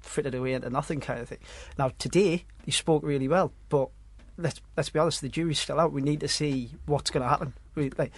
[0.00, 1.38] frittered away into nothing kind of thing.
[1.78, 3.88] Now today he spoke really well, but
[4.40, 5.92] let's let's be honest, the jury's still out.
[5.92, 7.52] We need to see what's going to happen.
[7.74, 8.12] We, like,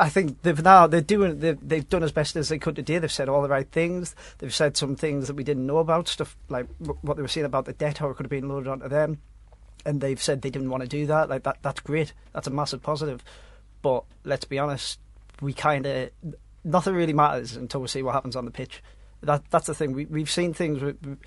[0.00, 2.98] I think they've now they're doing they've, they've done as best as they could today.
[2.98, 4.14] They've said all the right things.
[4.38, 6.66] They've said some things that we didn't know about stuff like
[7.02, 9.18] what they were saying about the debt, how it could have been loaded onto them,
[9.84, 11.28] and they've said they didn't want to do that.
[11.28, 12.12] Like that, that's great.
[12.32, 13.22] That's a massive positive.
[13.82, 14.98] But let's be honest,
[15.40, 16.10] we kind of
[16.64, 18.82] nothing really matters until we see what happens on the pitch.
[19.22, 19.92] That that's the thing.
[19.92, 20.82] We we've seen things.
[20.82, 21.18] With,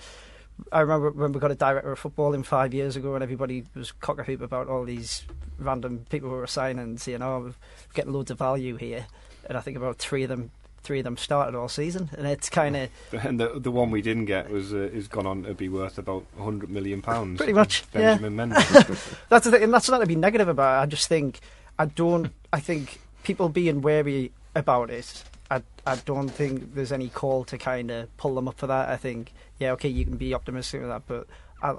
[0.72, 3.64] I remember when we got a director of football in five years ago, and everybody
[3.76, 5.24] was cock a hoop about all these
[5.60, 7.54] random people who were signing and saying, "Oh, we're
[7.94, 9.08] getting loads of value here."
[9.48, 10.52] And I think about three of them,
[10.84, 14.02] three of them started all season, and it's kind of And the the one we
[14.02, 17.38] didn't get was uh, is gone on to be worth about hundred million pounds.
[17.38, 18.18] Pretty much, yeah.
[18.18, 19.18] Benjamin Mendy.
[19.30, 20.84] that's the thing, and that's not to be negative about it.
[20.84, 21.40] I just think
[21.80, 22.32] I don't.
[22.54, 25.24] I think people being wary about it.
[25.52, 28.90] I I don't think there's any call to kind of pull them up for that.
[28.90, 31.28] I think yeah, okay, you can be optimistic with that, but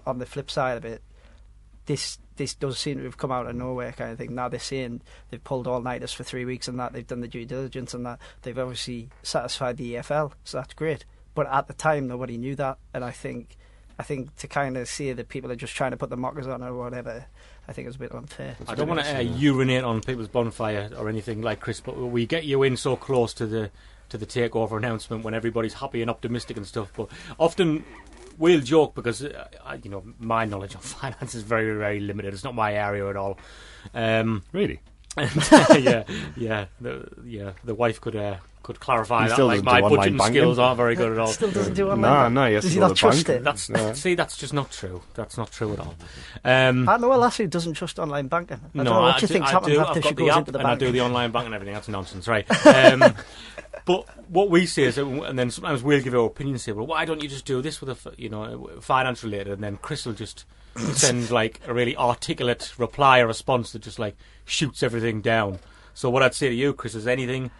[0.06, 1.02] on the flip side of it,
[1.86, 4.34] this this does seem to have come out of nowhere kind of thing.
[4.34, 7.28] Now they're saying they've pulled all nighters for three weeks and that they've done the
[7.28, 11.04] due diligence and that they've obviously satisfied the EFL, so that's great.
[11.34, 13.56] But at the time, nobody knew that, and I think
[13.98, 16.46] I think to kind of say that people are just trying to put the mockers
[16.46, 17.26] on or whatever,
[17.68, 18.56] I think it's a bit unfair.
[18.66, 22.26] I don't want to uh, urinate on people's bonfire or anything like Chris, but we
[22.26, 23.70] get you in so close to the
[24.08, 26.92] to the takeover announcement when everybody's happy and optimistic and stuff.
[26.96, 27.84] But often
[28.36, 32.34] we'll joke because uh, you know my knowledge of finance is very very limited.
[32.34, 33.38] It's not my area at all.
[33.94, 34.80] Um, really?
[35.16, 35.30] and,
[35.82, 36.04] yeah,
[36.36, 37.52] yeah, the, yeah.
[37.64, 39.34] The wife could uh, could clarify He that.
[39.34, 40.34] still Like doesn't my do online budgeting banking.
[40.42, 41.26] skills aren't very good at all.
[41.32, 42.00] Still doesn't do online.
[42.00, 42.34] No, banking.
[42.34, 43.42] no, he Does he not trust it?
[43.44, 43.92] That's No.
[43.94, 45.02] see, that's just not true.
[45.14, 45.94] That's not true at all.
[46.44, 48.58] Um, I know a lass who doesn't trust online banking.
[48.62, 49.80] I no, don't know what I you do, think's I happened do.
[49.80, 50.80] after I've she got the goes app into the and I bank.
[50.80, 51.74] do the online bank and everything.
[51.74, 52.46] That's nonsense, right?
[52.66, 53.14] Um,
[53.84, 56.72] but what we say is, that- and then sometimes we'll give our opinion, and say,
[56.72, 59.62] well, why don't you just do this with a, f- you know, finance related, and
[59.64, 60.44] then Chris will just
[60.76, 65.58] send like a really articulate reply or response that just like shoots everything down.
[65.94, 67.50] So what I'd say to you, Chris, is anything,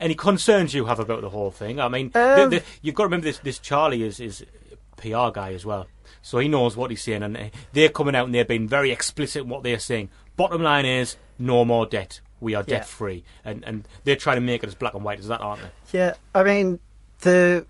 [0.00, 1.80] any concerns you have about the whole thing?
[1.80, 3.38] I mean, Um, the, you've got to remember this.
[3.38, 5.86] This Charlie is is a PR guy as well,
[6.22, 9.42] so he knows what he's saying, and they're coming out and they're being very explicit
[9.42, 10.08] in what they're saying.
[10.36, 12.20] Bottom line is, no more debt.
[12.40, 12.76] We are Yeah.
[12.78, 15.40] debt free, and and they're trying to make it as black and white as that,
[15.40, 15.98] aren't they?
[15.98, 16.78] Yeah, I mean
[17.20, 17.64] the,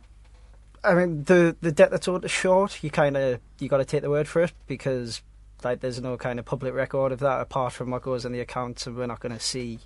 [0.83, 2.83] I mean the the debt that's owed to short.
[2.83, 5.23] You kind of you got to take the word for it because
[5.65, 8.41] like there's no kind of public record of that apart from what goes in the
[8.41, 9.79] accounts, and we're not going to see,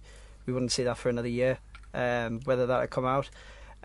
[0.46, 1.59] we wouldn't see that for another year.
[1.92, 3.31] Um, whether that would come out,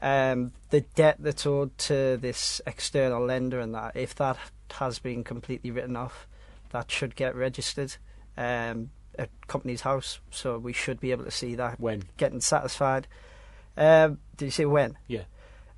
[0.01, 4.37] um, the debt that's owed to this external lender and that if that
[4.71, 6.27] has been completely written off,
[6.71, 7.95] that should get registered.
[8.37, 12.03] Um, at company's house, so we should be able to see that When?
[12.17, 13.07] getting satisfied.
[13.77, 14.97] Um, did you say when?
[15.07, 15.23] Yeah.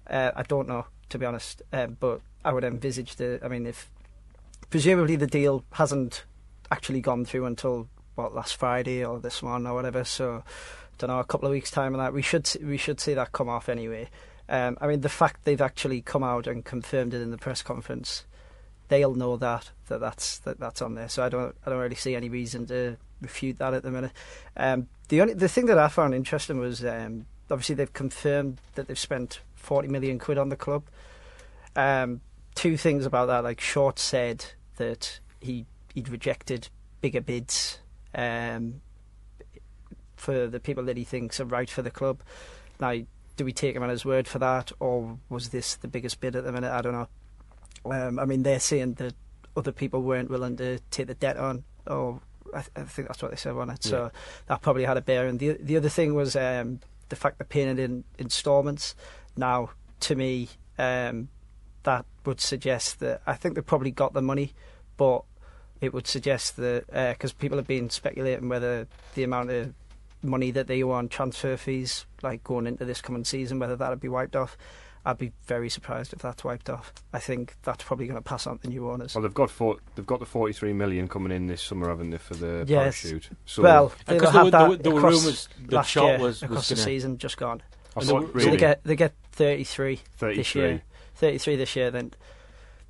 [0.10, 3.40] Uh, I don't know, to be honest, um, but I would envisage the.
[3.44, 3.90] I mean, if
[4.70, 6.26] presumably the deal hasn't
[6.72, 10.44] actually gone through until what last Friday or this one or whatever, so
[10.98, 13.32] don't know a couple of weeks time and that we should we should see that
[13.32, 14.10] come off anyway.
[14.50, 17.62] Um, I mean, the fact they've actually come out and confirmed it in the press
[17.62, 18.26] conference,
[18.88, 21.10] they'll know that that that's that that's on there.
[21.10, 24.12] So I don't I don't really see any reason to refute that at the minute.
[24.56, 28.88] Um, the only the thing that I found interesting was um, obviously they've confirmed that
[28.88, 30.84] they've spent forty million quid on the club.
[31.76, 32.22] Um,
[32.56, 34.46] two things about that, like Short said
[34.78, 36.70] that he he'd rejected
[37.02, 37.80] bigger bids
[38.16, 38.82] um,
[40.18, 42.22] for the people that he thinks are right for the club.
[42.80, 42.94] Now,
[43.38, 46.36] do we take him on his word for that, or was this the biggest bid
[46.36, 46.72] at the minute?
[46.72, 47.08] I don't know.
[47.86, 49.14] Um, I mean, they're saying that
[49.56, 52.20] other people weren't willing to take the debt on, or
[52.54, 53.84] I, th- I think that's what they said on it.
[53.84, 54.12] So
[54.48, 55.38] that probably had a bearing.
[55.38, 58.96] The the other thing was um, the fact they're paying it in instalments.
[59.36, 59.70] Now,
[60.02, 61.30] to me, um,
[61.84, 64.54] that would suggest that I think they probably got the money,
[64.98, 65.24] but
[65.80, 69.74] it would suggest that because people have been speculating whether the amount of
[70.28, 73.90] money that they owe on transfer fees, like going into this coming season, whether that
[73.90, 74.58] would be wiped off.
[75.06, 76.92] I'd be very surprised if that's wiped off.
[77.14, 79.16] I think that's probably going to pass on to new owners.
[79.16, 82.18] Well, they've got four, they've got the forty-three million coming in this summer, haven't they,
[82.18, 83.02] for the Yes.
[83.04, 83.30] parachute?
[83.46, 85.90] So well, And they'll 'cause there have were- that there were- across rumours that last
[85.92, 87.62] Shaw year, was- was across the gonna- season just gone.
[87.96, 90.82] I and thought, the- So really, they get they get 33, this year.
[91.16, 91.90] 33 this year.
[91.90, 92.12] Then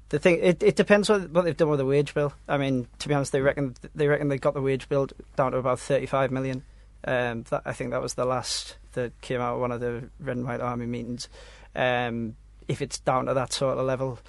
[0.10, 2.34] the thing it, it depends what, what they've done with the wage bill.
[2.48, 5.52] I mean, to be honest, they reckon they reckon they got the wage bill down
[5.52, 6.64] to about 35 million.
[7.08, 10.10] Um, that, I think that was the last that came out of one of the
[10.20, 11.30] Red and White Army meetings.
[11.76, 12.36] Um,
[12.68, 14.20] if it's down to that sort of level,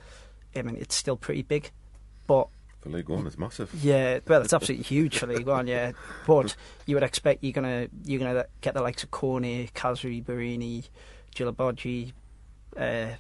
[0.55, 1.71] I mean, it's still pretty big.
[2.27, 2.49] But
[2.81, 3.73] For League One, it's massive.
[3.83, 5.67] yeah, well, it's absolutely huge for League One.
[5.67, 5.93] Yeah,
[6.27, 6.55] but
[6.87, 10.89] you would expect you're gonna you're gonna get the likes of Corney, Khazri, Borini,
[11.35, 12.13] Djilobodji.
[12.77, 13.15] Uh,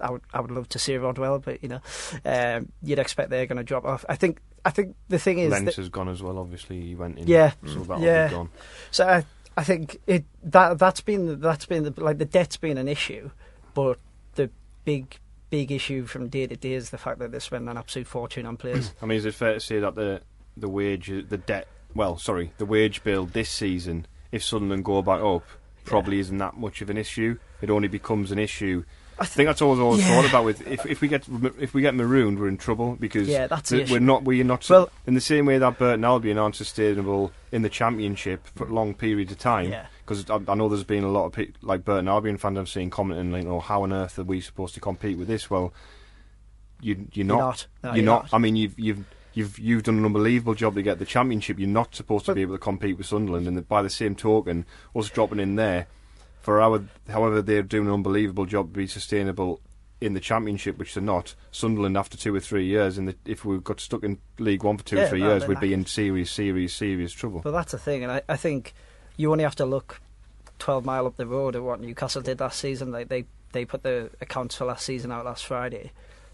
[0.00, 1.80] I would I would love to see Rodwell, but you know,
[2.24, 4.04] um, you'd expect they're going to drop off.
[4.08, 6.38] I think I think the thing is Lens that, has gone as well.
[6.38, 7.26] Obviously, he went in.
[7.28, 7.52] Yeah.
[7.66, 8.26] so that'll Yeah.
[8.28, 8.50] be gone.
[8.90, 9.06] so.
[9.06, 9.24] I,
[9.58, 13.30] I think it that that's been that's been the, like the debt's been an issue,
[13.72, 13.98] but
[14.34, 14.50] the
[14.84, 18.06] big big issue from day to day is the fact that they're spending an absolute
[18.06, 18.92] fortune on players.
[19.00, 20.20] I mean, is it fair to say that the
[20.58, 25.22] the wage, the debt, well, sorry, the wage bill this season, if Sunderland go back
[25.22, 25.44] up,
[25.86, 27.38] probably isn't that much of an issue.
[27.62, 28.84] It only becomes an issue.
[29.18, 30.14] I think that's always always Yeah.
[30.14, 31.26] thought about with if if we get
[31.58, 34.68] if we get marooned, we're in trouble because Yeah, that's th- we're not we're not
[34.68, 38.72] Well- in the same way that Burton Albion aren't sustainable in the championship for a
[38.72, 39.70] long periods of time.
[39.70, 39.86] Yeah.
[40.04, 42.68] Because I, I know there's been a lot of pe- like Burton Albion fans I've
[42.68, 45.72] seen commenting like, "Oh, how on earth are we supposed to compete with this?" Well,
[46.80, 47.38] you you're not.
[47.38, 47.66] not.
[47.82, 48.22] No, you're, you're not.
[48.24, 48.34] not.
[48.34, 51.58] I mean, you've you've you've you've done an unbelievable job to get the championship.
[51.58, 54.14] You're not supposed to But- be able to compete with Sunderland, and by the same
[54.14, 55.86] token, us dropping in there
[56.46, 59.60] for our, however they're doing an unbelievable job to be sustainable
[60.00, 61.34] in the championship, which they're not.
[61.50, 64.84] Sunderland after two or three years, and if we got stuck in League One for
[64.84, 67.40] two or three years, we'd be in serious, serious, serious trouble.
[67.42, 68.74] But that's the thing, and I, I think
[69.16, 70.00] you only have to look
[70.60, 72.92] 12 mile up the road at what Newcastle did last season.
[72.92, 75.90] Like they, they put the accounts for last season out last Friday,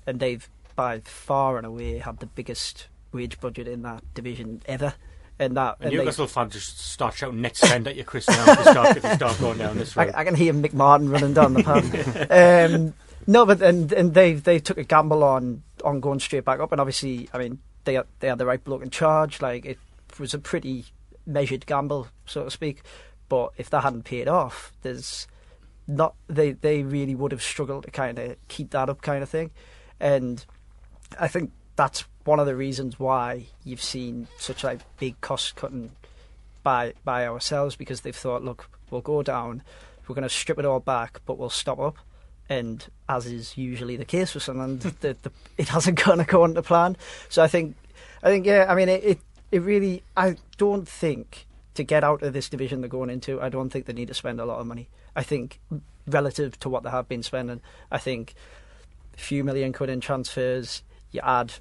[0.07, 0.47] and they've
[0.77, 4.93] by far and away had the biggest wage budget in that division ever.
[5.39, 8.59] And that, And Newcastle fans just start shouting net spend at you, Chris, now if
[8.59, 10.11] you start, if you start going down this road.
[10.15, 12.31] I, I can hear Mick Martin running down the path.
[12.75, 12.95] um,
[13.27, 16.71] no, but and and they they took a gamble on on going straight back up,
[16.73, 19.41] and obviously, I mean, they had- they had the right bloke in charge.
[19.41, 19.79] Like it
[20.19, 20.85] was a pretty
[21.27, 22.83] measured gamble, so to speak.
[23.29, 25.27] But if that hadn't paid off, there's
[25.89, 29.29] not they they really would have struggled to kind of keep that up, kind of
[29.29, 29.51] thing.
[29.99, 30.45] And
[31.19, 35.91] I think that's one of the reasons why you've seen such like big cost cutting
[36.63, 39.63] by by ourselves because they've thought, look, we'll go down,
[40.07, 41.97] we're going to strip it all back, but we'll stop up.
[42.49, 46.63] And as is usually the case with Sunderland, the, the, it hasn't gone according to
[46.63, 46.97] plan.
[47.29, 47.77] So I think,
[48.23, 49.19] I think, yeah, I mean, it, it,
[49.51, 53.49] it really, I don't think to get out of this division they're going into, I
[53.49, 54.89] don't think they need to spend a lot of money.
[55.17, 55.61] I think
[56.07, 58.35] relative to what they have been spending, I think
[59.15, 60.83] a few million quid in transfers,
[61.13, 61.53] you add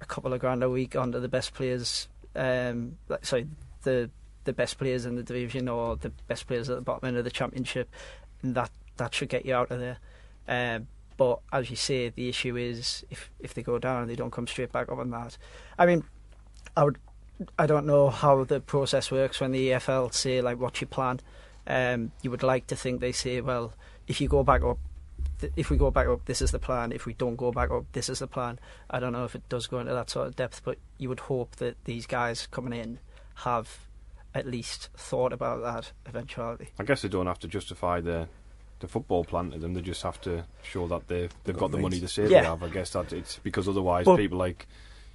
[0.00, 3.46] a couple of grand a week onto the best players, um, like, sorry,
[3.82, 4.10] the
[4.44, 7.24] the best players in the division or the best players at the bottom end of
[7.24, 7.88] the championship,
[8.42, 9.98] and that that should get you out of there.
[10.48, 14.16] Um, but as you say, the issue is if if they go down and they
[14.16, 15.38] don't come straight back up on that.
[15.78, 16.04] I mean,
[16.76, 16.98] I would.
[17.58, 21.20] I don't know how the process works when the EFL say like what's your plan.
[21.66, 23.72] Um, you would like to think they say, well,
[24.06, 24.78] if you go back up,
[25.42, 26.90] th- if we go back up, this is the plan.
[26.92, 28.58] If we don't go back up, this is the plan.
[28.90, 31.20] I don't know if it does go into that sort of depth, but you would
[31.20, 32.98] hope that these guys coming in
[33.36, 33.78] have
[34.34, 36.68] at least thought about that eventuality.
[36.78, 38.28] I guess they don't have to justify the
[38.80, 39.74] the football plan to them.
[39.74, 42.40] They just have to show that they've they've got the money to say Yeah.
[42.40, 42.62] they have.
[42.64, 44.66] I guess that it's because otherwise But- people like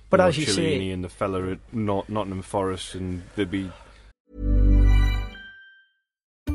[0.09, 3.51] but you know, as you say- and the fella at Not- Nottingham Forest and they'd
[3.51, 3.69] be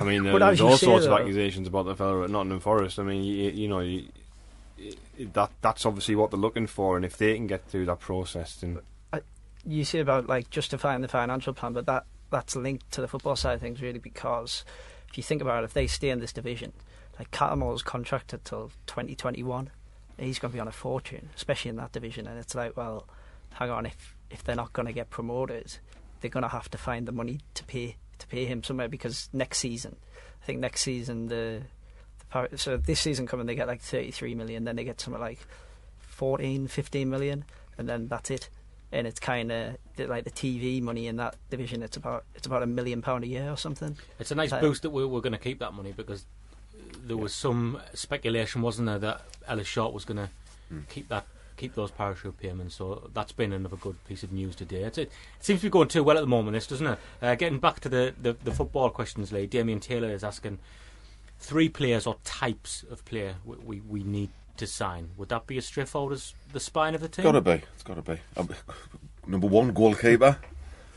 [0.00, 2.98] I mean, there, uh, there's all sorts of accusations about the fellow at Nottingham Forest.
[2.98, 4.06] I mean, you, you know, you,
[5.34, 8.56] that that's obviously what they're looking for, and if they can get through that process,
[8.56, 8.80] then
[9.66, 13.36] you say about like justifying the financial plan, but that that's linked to the football
[13.36, 14.64] side of things really because
[15.08, 16.72] if you think about it, if they stay in this division,
[17.18, 19.70] like Cattermole's contracted till 2021,
[20.16, 22.26] he's going to be on a fortune, especially in that division.
[22.26, 23.06] And it's like, well,
[23.54, 25.78] hang on, if if they're not going to get promoted,
[26.20, 29.28] they're going to have to find the money to pay to pay him somewhere because
[29.32, 29.96] next season,
[30.42, 31.62] I think next season the,
[32.18, 35.20] the Par- so this season coming they get like 33 million, then they get something
[35.20, 35.40] like
[35.98, 37.44] 14, 15 million,
[37.78, 38.48] and then that's it.
[38.92, 41.82] And it's kind of like the TV money in that division.
[41.82, 43.96] It's about it's about a million pound a year or something.
[44.18, 46.26] It's a nice boost that we're, we're going to keep that money because
[47.04, 50.28] there was some speculation, wasn't there, that Ellis Short was going to
[50.68, 50.80] hmm.
[50.88, 51.26] keep that
[51.60, 52.74] keep those parachute payments.
[52.74, 54.82] So that's been another good piece of news today.
[54.84, 56.98] It, it seems to be going too well at the moment, this doesn't it?
[57.20, 59.46] Uh, getting back to the, the, the football questions, Lee.
[59.46, 60.58] Damien Taylor is asking
[61.38, 65.10] three players or types of player we, we, we need to sign.
[65.18, 67.24] Would that be as straightforward as the spine of the team?
[67.24, 67.62] Got to be.
[67.74, 68.18] It's got to be.
[68.36, 68.48] Um,
[69.26, 70.38] number one, goalkeeper.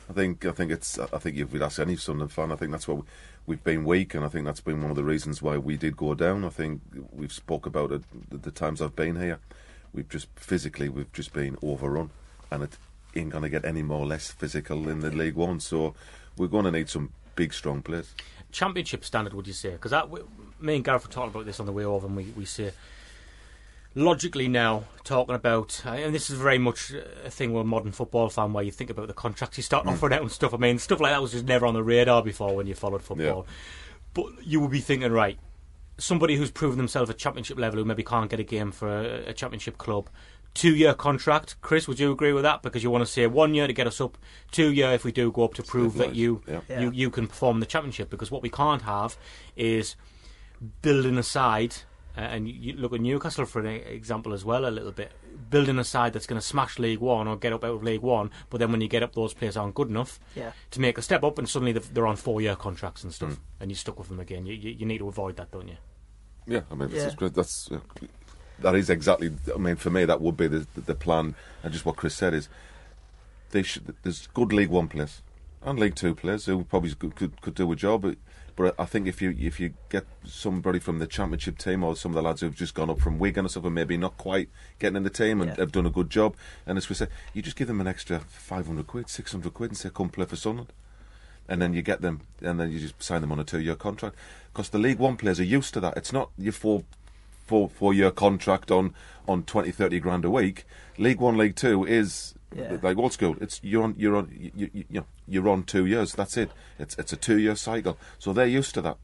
[0.10, 0.46] I think.
[0.46, 1.00] I think it's.
[1.00, 3.04] I think if we'd ask any Sunderland fan, I think that's what we,
[3.46, 5.96] we've been weak, and I think that's been one of the reasons why we did
[5.96, 6.44] go down.
[6.44, 9.40] I think we've spoke about it the times I've been here.
[9.94, 12.10] We've just physically, we've just been overrun,
[12.50, 12.78] and it
[13.16, 15.60] ain't going to get any more or less physical in the League One.
[15.60, 15.94] So
[16.38, 18.14] we're going to need some big, strong players.
[18.52, 19.72] championship standard, would you say?
[19.72, 19.94] Because
[20.60, 22.72] me and Gareth were talking about this on the way over, and we, we say
[23.96, 26.92] logically now talking about, uh, and this is very much
[27.24, 29.86] a thing with a modern football fan where you think about the contracts you start
[29.86, 30.54] offering out and stuff.
[30.54, 33.04] I mean, stuff like that was just never on the radar before when you followed
[33.04, 33.46] football.
[34.14, 35.38] But you would be thinking, right,
[35.98, 39.30] somebody who's proven themselves at championship level who maybe can't get a game for a,
[39.30, 40.10] a championship club.
[40.54, 41.88] Two year contract, Chris.
[41.88, 42.62] Would you agree with that?
[42.62, 44.18] Because you want to say one year to get us up,
[44.52, 46.80] two year if we do go up to prove that you Yeah.
[46.80, 48.10] you you can perform the championship.
[48.12, 49.18] Because what we can't have
[49.56, 49.96] is
[50.82, 51.76] building a side,
[52.16, 54.92] uh, and you, you look at Newcastle for an e- example as well, a little
[54.92, 55.12] bit.
[55.50, 58.02] Building a side that's going to smash League One or get up out of League
[58.02, 60.52] One, but then when you get up, those players aren't good enough Yeah.
[60.72, 63.70] to make a step up, and suddenly they've- they're on four-year contracts and stuff, and
[63.72, 64.46] you're stuck with them again.
[64.46, 65.78] You, you, you need to avoid that, don't you?
[66.46, 67.10] Yeah, I mean, Yeah.
[67.18, 67.80] That's, that's uh,
[68.60, 69.32] that is exactly.
[69.54, 71.36] I mean, for me, that would be the the plan.
[71.64, 72.50] And just what Chris said is,
[73.52, 73.96] they should.
[74.04, 75.22] There's good League One players
[75.62, 78.02] and League Two players who probably could could, could do a job.
[78.04, 78.18] But,
[78.56, 82.12] but I think if you if you get somebody from the Championship team or some
[82.12, 84.50] of the lads who've just gone up from Wigan or something, maybe not quite
[84.80, 85.56] getting in the team and Yeah.
[85.58, 86.36] have done a good job,
[86.66, 89.54] and as we say, you just give them an extra five hundred quid, six hundred
[89.54, 90.72] quid, and say, "Come play for Sunderland."
[91.46, 94.16] and then you get them, and then you just sign them on a two-year contract.
[94.54, 95.98] Because the League One players are used to that.
[95.98, 96.86] It's not your four,
[97.46, 98.94] four, four-year contract on
[99.28, 100.64] on 20, 30 grand a week.
[100.98, 102.78] League One, League Two is Yeah.
[102.82, 103.36] like old school.
[103.42, 106.14] It's you're on you're on you, you, you're on two years.
[106.14, 106.52] That's it.
[106.80, 107.98] It's it's a two-year cycle.
[108.20, 108.98] So they're used to that.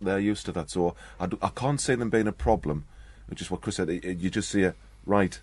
[0.00, 0.70] They're used to that.
[0.70, 2.84] So I, do- I can't see them being a problem.
[3.28, 3.88] Which is what Chris said.
[3.88, 5.40] You you just see it right.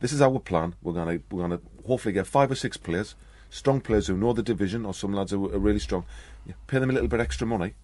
[0.00, 0.74] This is our plan.
[0.82, 3.14] We're gonna we're gonna hopefully get five or six players,
[3.50, 6.04] strong players who know the division, or some lads who are really strong.
[6.46, 7.74] You pay them a little bit extra money,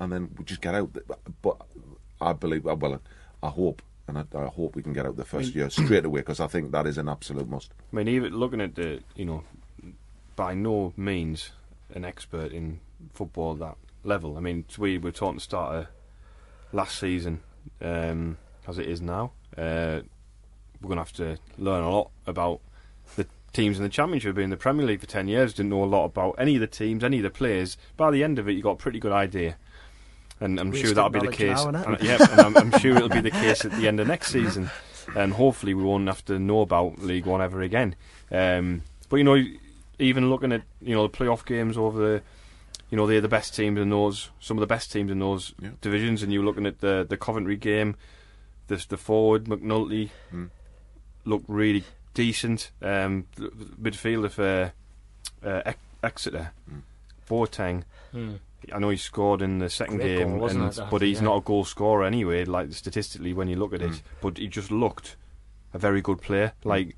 [0.00, 0.96] and then we just get out.
[1.42, 1.56] But
[2.20, 3.00] I believe, well,
[3.42, 6.20] I hope, and I, I hope we can get out the first year straight away
[6.20, 7.72] because I think that is an absolute must.
[7.92, 9.44] I mean, even looking at the, you know,
[10.36, 11.52] by no means
[11.94, 12.80] an expert in
[13.12, 14.36] football at that level.
[14.36, 15.88] I mean, we were taught to start
[16.72, 17.40] last season,
[17.80, 19.32] um, as it is now.
[19.56, 20.00] Uh,
[20.80, 22.60] we're going to have to learn a lot about
[23.16, 24.34] the teams in the Championship.
[24.34, 26.60] Being in the Premier League for 10 years, didn't know a lot about any of
[26.60, 27.76] the teams, any of the players.
[27.96, 29.56] By the end of it, you got a pretty good idea.
[30.40, 31.64] And I'm sure that'll be the case.
[31.64, 34.06] now, and, yeah, and I'm, I'm sure it'll be the case at the end of
[34.06, 34.70] next season.
[35.16, 37.94] And hopefully, we won't have to know about League One ever again.
[38.30, 39.42] Um, but you know,
[39.98, 42.22] even looking at you know the playoff games over the,
[42.90, 45.54] you know, they're the best teams in those, some of the best teams in those
[45.62, 45.70] Yeah.
[45.80, 46.22] divisions.
[46.22, 47.94] And you're looking at the the Coventry game,
[48.66, 50.50] the the forward McNulty Mm.
[51.24, 52.72] looked really decent.
[52.82, 54.72] Um, the the midfielder for
[55.48, 56.82] uh, Ex- Exeter, Mm.
[57.30, 57.82] Boateng.
[58.12, 58.34] Hmm.
[58.72, 60.90] I know he scored in the second Great game, goal, and- that?
[60.90, 61.24] but he's Yeah.
[61.24, 62.44] not a goal scorer anyway.
[62.44, 64.02] Like statistically, when you look at it, Mm.
[64.20, 65.16] but he just looked
[65.72, 66.52] a very good player.
[66.64, 66.96] Like,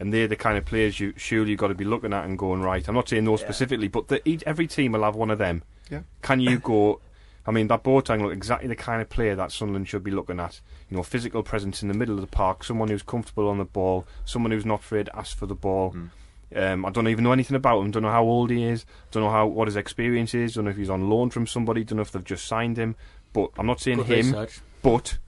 [0.00, 2.38] and they're the kind of players you surely you've got to be looking at and
[2.38, 2.86] going right.
[2.88, 3.46] I'm not saying those Yeah.
[3.46, 5.62] specifically, but the, every team will have one of them.
[5.90, 6.02] Yeah.
[6.22, 7.00] Can you go?
[7.46, 10.38] I mean, that Boateng looked exactly the kind of player that Sunderland should be looking
[10.38, 10.60] at.
[10.90, 13.64] You know, physical presence in the middle of the park, someone who's comfortable on the
[13.64, 15.92] ball, someone who's not afraid to ask for the ball.
[15.92, 16.10] Mm.
[16.54, 17.90] Um, I don't even know anything about him.
[17.90, 18.86] Don't know how old he is.
[19.10, 20.54] Don't know how what his experience is.
[20.54, 21.84] Don't know if he's on loan from somebody.
[21.84, 22.96] Don't know if they've just signed him.
[23.34, 24.26] But I'm not saying Good him.
[24.28, 24.60] research.
[24.82, 25.18] But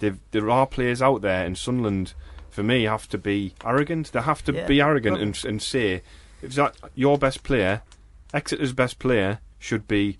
[0.00, 2.12] they've- there are players out there, and Sunderland,
[2.50, 4.12] for me, have to be arrogant.
[4.12, 4.66] They have to Yeah.
[4.66, 6.02] be arrogant Well- and, and say,
[6.42, 7.80] if that your best player,
[8.34, 10.18] Exeter's best player, should be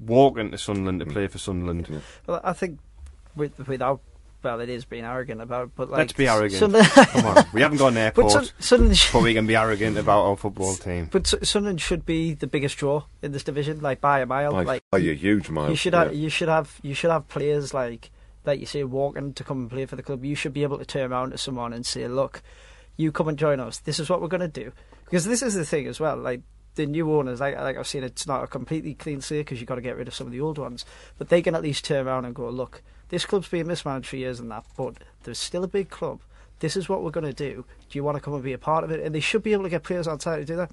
[0.00, 1.88] walking to Sunderland to play for Sunderland.
[1.90, 1.98] Yeah.
[2.26, 2.78] Well, I think
[3.36, 4.00] with, without
[4.44, 6.60] well, it is being arrogant about, but like Let's be arrogant.
[6.60, 9.96] Sunderland, Come on, we haven't got an but airport, Sun- but we can be arrogant
[9.96, 11.08] about our football team.
[11.10, 14.52] but Su- Sunderland should be the biggest draw in this division, like by a mile.
[14.52, 15.70] By, like by a huge mile.
[15.70, 16.04] you should yeah.
[16.04, 18.10] have, you should have, you should have players like
[18.44, 20.24] like you say walking to come and play for the club.
[20.24, 22.42] You should be able to turn around to someone and say, "Look,
[22.96, 23.78] you come and join us.
[23.78, 24.72] This is what we're going to do."
[25.04, 26.16] Because this is the thing as well.
[26.16, 26.42] Like
[26.76, 29.68] the new owners, like, like I've seen, it's not a completely clean slate because you've
[29.68, 30.84] got to get rid of some of the old ones.
[31.18, 34.16] But they can at least turn around and go, "Look, this club's been mismanaged for
[34.16, 34.94] years and that, but
[35.24, 36.20] there's still a big club.
[36.60, 37.64] This is what we're going to do.
[37.90, 39.52] Do you want to come and be a part of it?" And they should be
[39.52, 40.70] able to get players on side to do that.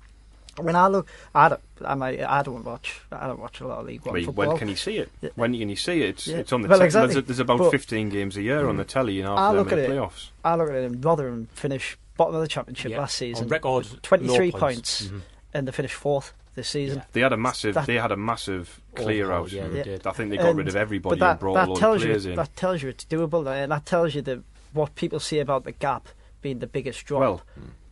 [0.58, 3.80] When I look, I don't, I, might, I don't watch, I don't watch a lot
[3.80, 4.50] of League One Wait, football.
[4.50, 5.10] when can you see it?
[5.36, 6.10] When can you see it?
[6.10, 6.38] It's, Yeah.
[6.40, 7.14] it's on the Well, te- exactly.
[7.14, 9.58] there's, there's about But- 15 games a year on the telly, you know, I after
[9.60, 9.90] look at the it.
[9.92, 10.28] playoffs.
[10.44, 13.00] I look at it and Rotherham finish bottom of the championship Yeah.
[13.00, 13.46] last season.
[13.46, 15.22] On record, 23 low points, Mhm.
[15.54, 17.00] And they finished fourth this season.
[17.00, 17.06] Yeah.
[17.14, 17.76] They had a massive.
[17.76, 19.52] That- they had a massive oh, clear out.
[19.52, 19.84] yeah, they mm.
[19.84, 20.08] did.
[20.08, 21.96] I think they got And- rid of everybody that, and brought that a lot tells
[21.98, 22.36] of you players in.
[22.36, 24.44] that tells you it's doable, and that tells you that
[24.74, 26.08] what people say about the gap
[26.42, 27.22] being the biggest drop.
[27.22, 27.42] Well,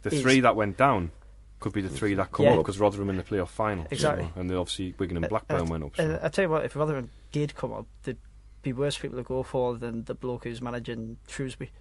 [0.02, 1.12] the is- three that went down
[1.60, 2.54] could be the three that come Yeah.
[2.54, 3.86] up because Rotherham in the playoff final.
[3.92, 4.26] Exactly.
[4.34, 5.96] So, and then obviously Wigan and uh, Blackburn uh, went up.
[5.98, 6.12] So.
[6.12, 8.18] Uh, I tell you what, if Rotherham did come up, there'd
[8.62, 11.72] be worse people to go for than the bloke who's managing Shrewsbury,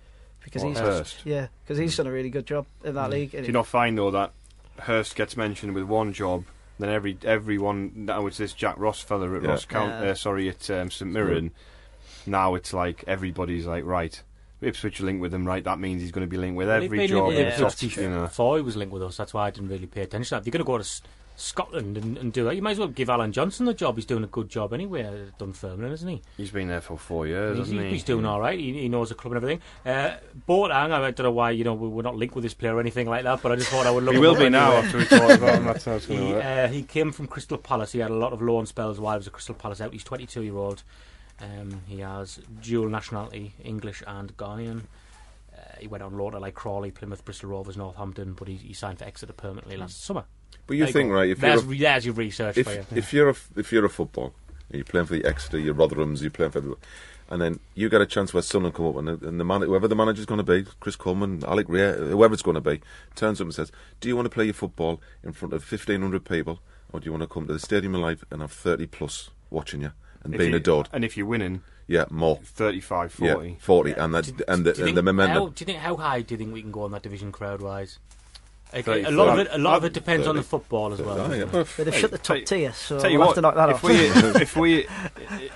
[0.43, 1.21] because What, he's Hurst?
[1.25, 3.13] yeah, because he's done a really good job in that mm.
[3.13, 3.35] league.
[3.35, 4.33] and Do you not find though that
[4.81, 6.45] Hurst gets mentioned with one job,
[6.79, 9.49] then every everyone now it's this Jack Ross fella at Yeah.
[9.51, 10.13] Ross County, Yeah.
[10.13, 11.51] uh, sorry at um, St Mirren.
[12.27, 14.21] Now it's like everybody's like right.
[14.61, 15.63] Ipswich are linked with him, right?
[15.63, 17.27] That means he's going to be linked with Well, every he'd been job.
[17.29, 17.67] linked in with Yeah.
[17.67, 18.23] Ipswich top, you know.
[18.23, 19.17] before he was linked with us.
[19.17, 20.29] That's why I didn't really pay attention.
[20.31, 20.41] to that.
[20.41, 21.03] If you're going to go to S-
[21.41, 23.95] Scotland and, and do that, you might as well give Allan Johnston the job.
[23.95, 26.21] He's doing a good job anyway at Dunfermline, isn't he?
[26.37, 27.91] He's been there for four years, He's, hasn't he?
[27.91, 28.59] he's doing all right.
[28.59, 29.63] He, he knows the club and everything.
[29.87, 30.17] Uh,
[30.49, 32.81] Boateng, I don't know why you know we- we're not linked with this player or
[32.81, 34.15] anything like that, but I just thought I would look.
[34.15, 35.65] He will be now after we talk about him.
[35.67, 37.93] That's how it's He, uh, he came from Crystal Palace.
[37.93, 39.93] He had a lot of loan spells while he was at Crystal Palace out.
[39.93, 40.83] He's 22 year old.
[41.41, 44.83] Um, he has dual nationality, English and Ghanaian.
[45.57, 48.73] Uh, he went on loan to like Crawley, Plymouth, Bristol Rovers, Northampton, but he, he
[48.73, 50.25] signed for Exeter permanently last summer.
[50.69, 51.29] But you think, right?
[51.31, 52.79] If you're there's, a, your research for you.
[52.81, 54.35] if, if you're a if you're a football,
[54.69, 56.79] and you're playing for the Exeter, your Rotherhams, you're playing for everyone,
[57.31, 59.63] and then you get a chance where someone come up and, the- and the man,
[59.63, 62.81] whoever the manager's going to be, Chris Coleman, Alex Rae, whoever it's going to be,
[63.17, 66.25] turns up and says, "Do you want to play your football in front of 1,500
[66.25, 66.61] people,
[66.93, 69.31] or do you want to come to the Stadium of Light and have 30 plus
[69.51, 69.93] watching you
[70.23, 70.91] and If being you- adored?
[70.93, 72.37] And if you're winning, Yeah, more.
[72.45, 73.49] 35, 40.
[73.49, 75.35] Yeah, 40, and that Do- and the, and the momentum.
[75.35, 77.33] How, do you think how high do you think we can go on that division
[77.33, 77.99] crowd wise?
[78.73, 81.01] A, Thirty- a lot of it, a lot of it depends on the football as
[81.01, 81.19] well.
[81.21, 83.29] Ah, yeah, but But they've Hey, shut the top tell- tier, so Tell you we'll
[83.29, 83.83] what, have to knock that if off.
[83.85, 83.97] we
[84.43, 84.87] if we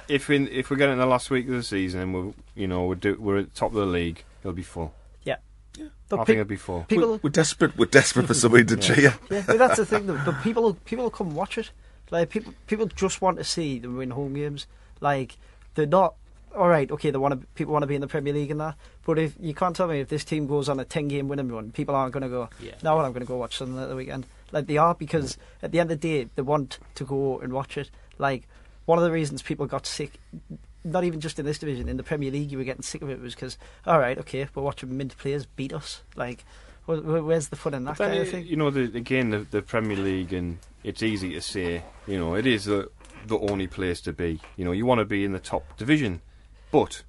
[0.09, 2.67] if we if we get in the last week of the season and we're you
[2.67, 4.95] know we're do, we're at the top of the league, it'll be full.
[5.25, 5.37] yeah.
[5.79, 6.85] I But think pe- it'll be full.
[6.89, 7.77] people, we're desperate.
[7.77, 9.15] We're desperate for somebody to cheer.
[9.31, 10.07] yeah, but that's the thing.
[10.07, 11.71] Though, but people, will- people will come watch it.
[12.11, 14.67] Like people, people just want to see them win home games.
[15.01, 15.37] Like
[15.75, 16.15] they're not.
[16.57, 17.11] All right, okay.
[17.11, 17.47] They want to.
[17.55, 18.77] People want to be in the Premier League and that.
[19.07, 21.71] But if you can't tell me if this team goes on a ten-game winning run,
[21.73, 22.51] people aren't going to go.
[22.61, 22.73] Yeah.
[22.83, 24.27] Now I'm going to go watch Sunderland at the weekend.
[24.53, 27.53] Like they are because at the end of the day, they want to go and
[27.53, 27.91] watch it.
[28.19, 28.47] Like
[28.85, 30.13] one of the reasons people got sick,
[30.85, 33.09] not even just in this division, in the Premier League, you were getting sick of
[33.09, 36.03] it was because all right, okay, we're watching mid players beat us.
[36.17, 36.45] Like,
[36.87, 38.47] wh- wh- where's the fun in that kind of thing?
[38.47, 42.35] You know, the, again, the, the Premier League, and it's easy to say, you know,
[42.35, 42.91] it is the
[43.27, 44.41] the only place to be.
[44.57, 46.21] You know, you want to be in the top division,
[46.73, 47.05] but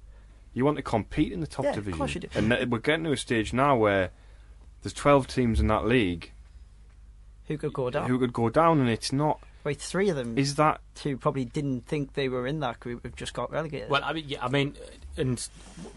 [0.52, 1.98] you want to compete in the top Yeah, of division.
[1.98, 2.28] course you do.
[2.36, 4.10] And th- we're getting to a stage now where
[4.82, 6.30] there's 12 teams in that league
[7.48, 8.08] Who could go down?
[8.08, 9.40] who could go down, and it's not.
[9.64, 13.02] Wait, three of them Is that who probably didn't think they were in that group
[13.04, 13.88] have just got relegated.
[13.90, 14.74] Well, I mean, yeah, I mean,
[15.16, 15.44] and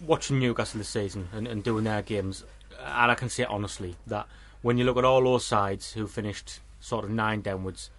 [0.05, 2.43] watching Newcastle this season and, and doing their games,
[2.79, 4.25] and I can say honestly that
[4.61, 7.89] when you look at all those sides who finished sort of nine downwards,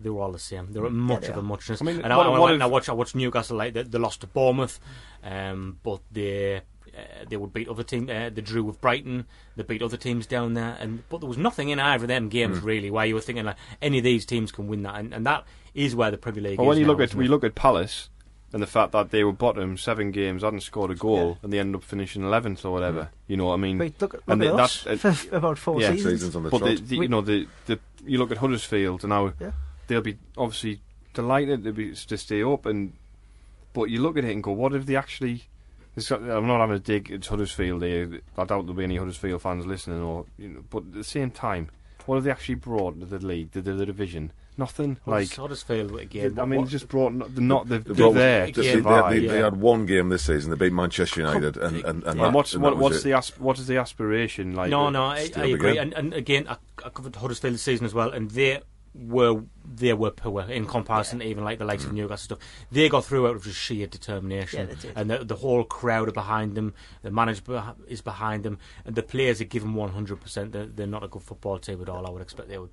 [0.00, 0.72] they were all the same.
[0.72, 1.80] They were much they of a muchness.
[1.80, 3.74] I mean, and I, what- I, what went if- I watched, I watched Newcastle like
[3.74, 4.80] they, they lost to Bournemouth,
[5.22, 6.62] um, but they.
[6.92, 8.10] Uh, they would beat other teams.
[8.10, 9.24] Uh, they drew with Brighton.
[9.54, 12.28] They beat other teams down there, and but there was nothing in either of them
[12.28, 12.64] games Hmm.
[12.66, 15.24] really where you were thinking like any of these teams can win that, and, and
[15.24, 16.58] that is where the Premier League.
[16.58, 18.10] Well, is when you now, look at we look at Palace
[18.52, 21.34] and the fact that they were bottom seven games, hadn't scored a goal, Yeah.
[21.44, 23.10] and they ended up finishing eleventh or whatever.
[23.28, 23.78] You know what I mean?
[23.78, 26.12] Wait, look, look and at the- us that- uh, for about four yeah, seasons.
[26.14, 26.88] Seasons on the but the, trot.
[26.88, 29.52] the, We- you know the, the you look at Huddersfield and now Yeah.
[29.90, 30.80] They'll be obviously
[31.12, 32.92] delighted to be to stay up, and
[33.72, 35.44] but you look at it and go, what if they actually?
[35.96, 38.20] It's I'm not having a dig at Huddersfield here.
[38.38, 41.30] I doubt there'll be any Huddersfield fans listening, or you know, but at the same
[41.32, 41.68] time,
[42.06, 44.32] what have they actually brought to the league, to the, the division?
[44.56, 44.98] Nothing.
[45.06, 46.38] Like Huddersfield again.
[46.38, 47.12] I mean, what- just brought.
[47.14, 47.68] Not, they're not.
[47.68, 49.12] They're, They brought- there Just- to they, survive.
[49.12, 49.44] they- they Yeah.
[49.44, 50.50] had one game this season.
[50.50, 53.40] They beat Manchester United, and and, and, And that- what's and what, what's the asp-
[53.40, 54.70] what is the aspiration like?
[54.70, 55.78] No, no, I, I agree.
[55.78, 58.60] And, and again, I, I covered Huddersfield this season as well, and they
[58.94, 61.94] were they were poor in comparison to even like the likes of mm.
[61.94, 62.38] Newcastle stuff.
[62.72, 64.92] They got through out of just sheer determination, Yeah, they did.
[64.96, 66.74] and the, the whole crowd are behind them.
[67.02, 67.42] The manager
[67.86, 70.52] is behind them, and the players are given one hundred percent.
[70.52, 72.06] They're they're not a good football team at all.
[72.06, 72.70] I would expect they would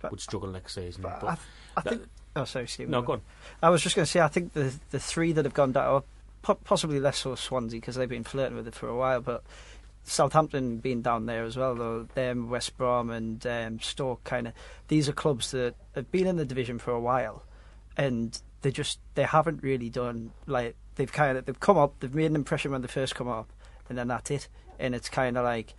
[0.00, 1.02] But- would struggle next season.
[1.02, 1.32] But But, I,
[1.76, 2.02] I that- think.
[2.34, 2.88] Oh, sorry, Steve.
[2.88, 3.20] no, go on.
[3.62, 5.86] I was just going to say, I think the the three that have gone down,
[5.86, 6.04] or
[6.40, 9.44] po- possibly less so Swansea because they've been flirting with it for a while, but
[10.04, 14.52] Southampton being down there as well, though them West Brom and um, Stoke, kind of
[14.88, 17.44] these are clubs that have been in the division for a while,
[17.96, 22.14] and they just they haven't really done like they've kind of they've come up, they've
[22.14, 23.50] made an impression when they first come up,
[23.88, 24.48] and then that's it,
[24.78, 25.74] and it's kind of like.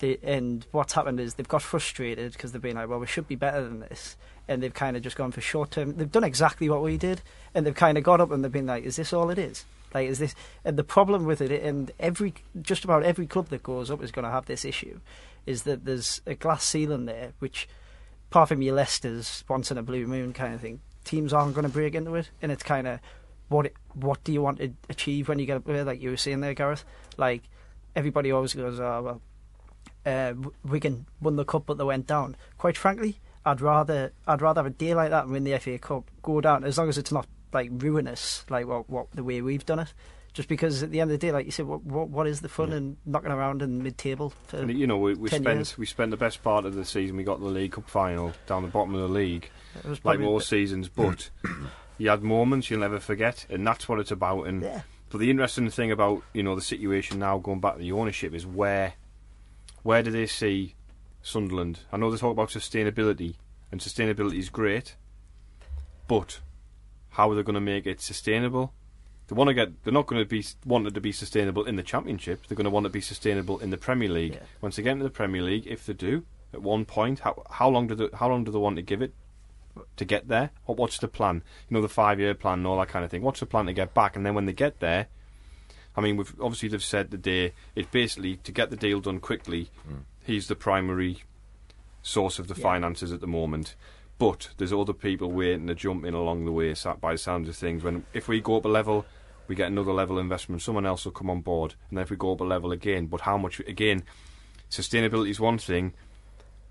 [0.00, 3.28] They, and what's happened is they've got frustrated because they've been like, well, we should
[3.28, 4.16] be better than this.
[4.48, 5.94] And they've kind of just gone for short term.
[5.96, 7.20] They've done exactly what we did.
[7.54, 9.66] And they've kind of got up and they've been like, is this all it is?
[9.92, 10.34] Like, is this.
[10.64, 14.12] And the problem with it, and every just about every club that goes up is
[14.12, 15.00] going to have this issue,
[15.46, 17.68] is that there's a glass ceiling there, which,
[18.30, 21.66] apart from your Leicester's once in a blue moon kind of thing, teams aren't going
[21.66, 22.30] to break into it.
[22.40, 23.00] And it's kind of,
[23.48, 26.10] what it, what do you want to achieve when you get up there, like you
[26.10, 26.84] were saying there, Gareth?
[27.16, 27.42] Like,
[27.96, 29.22] everybody always goes, oh, well,
[30.06, 30.34] uh,
[30.64, 32.36] Wigan won the cup, but they went down.
[32.58, 35.78] Quite frankly, I'd rather I'd rather have a day like that and win the FA
[35.78, 39.40] Cup, go down as long as it's not like ruinous, like what what the way
[39.42, 39.92] we've done it.
[40.32, 42.40] Just because at the end of the day, like you said, what what, what is
[42.40, 44.32] the fun in knocking around in mid table?
[44.52, 45.76] And, you know, we, we 10 spent years.
[45.78, 47.16] we spent the best part of the season.
[47.16, 50.20] We got the League Cup final down the bottom of the league, It was like
[50.20, 50.88] most seasons.
[50.94, 51.30] But
[51.98, 54.44] you had moments you'll never forget, and that's what it's about.
[54.46, 54.82] And Yeah.
[55.10, 58.32] but the interesting thing about you know the situation now, going back to the ownership,
[58.32, 58.94] is where
[59.82, 60.76] where do they see
[61.22, 61.80] Sunderland?
[61.92, 63.34] I know they talk about sustainability,
[63.72, 64.94] and sustainability is great,
[66.06, 66.38] but
[67.10, 68.72] how are they going to make it sustainable?
[69.28, 69.84] They want to get.
[69.84, 72.46] They're not going to be wanted to be sustainable in the Championship.
[72.48, 74.34] They're going to want to be sustainable in the Premier League.
[74.34, 74.40] Yeah.
[74.60, 77.68] Once they get into the Premier League, if they do, at one point, how how
[77.68, 79.14] long do they, how long do they want to give it
[79.96, 80.50] to get there?
[80.66, 81.42] What what's the plan?
[81.68, 83.22] You know, the five year plan and all that kind of thing.
[83.22, 84.16] What's the plan to get back?
[84.16, 85.06] And then when they get there,
[85.96, 89.20] I mean, we've, obviously they've said the today it's basically to get the deal done
[89.20, 89.70] quickly.
[89.88, 90.00] Mm.
[90.24, 91.22] He's the primary
[92.02, 92.62] source of the Yeah.
[92.62, 93.76] finances at the moment.
[94.20, 96.74] But there's other people waiting to jump in along the way.
[97.00, 99.06] By the sounds of things, when if we go up a level,
[99.48, 100.62] we get another level of investment.
[100.62, 103.06] Someone else will come on board, and then if we go up a level again,
[103.06, 104.04] but how much again?
[104.70, 105.94] Sustainability is one thing.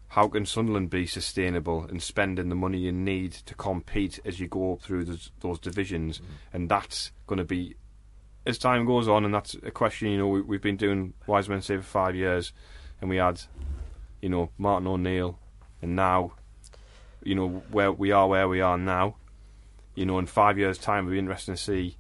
[0.10, 4.48] How can Sunderland be sustainable and spending the money you need to compete as you
[4.48, 6.20] go up through those, those divisions?
[6.20, 6.24] Mm.
[6.54, 7.76] And that's going to be
[8.46, 10.10] as time goes on, and that's a question.
[10.10, 12.54] You know, we, we've been doing Wise Men Say for five years,
[13.02, 13.42] and we had
[14.22, 15.40] you know, Martin O'Neill,
[15.82, 16.34] and now,
[17.24, 19.16] you know, where we are, where we are now,
[19.96, 21.98] you know, in five years' time, it'll be interesting to see,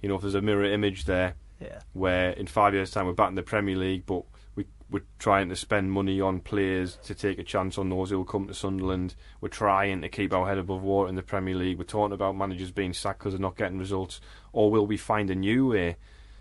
[0.00, 1.80] you know, if there's a mirror image there, Yeah.
[1.92, 5.48] where in five years' time we're back in the Premier League, but we we're trying
[5.48, 8.54] to spend money on players to take a chance on those who will come to
[8.54, 9.14] Sunderland.
[9.40, 11.78] We're trying to keep our head above water in the Premier League.
[11.78, 14.20] We're talking about managers being sacked because they're not getting results,
[14.52, 15.96] or will we find a new way?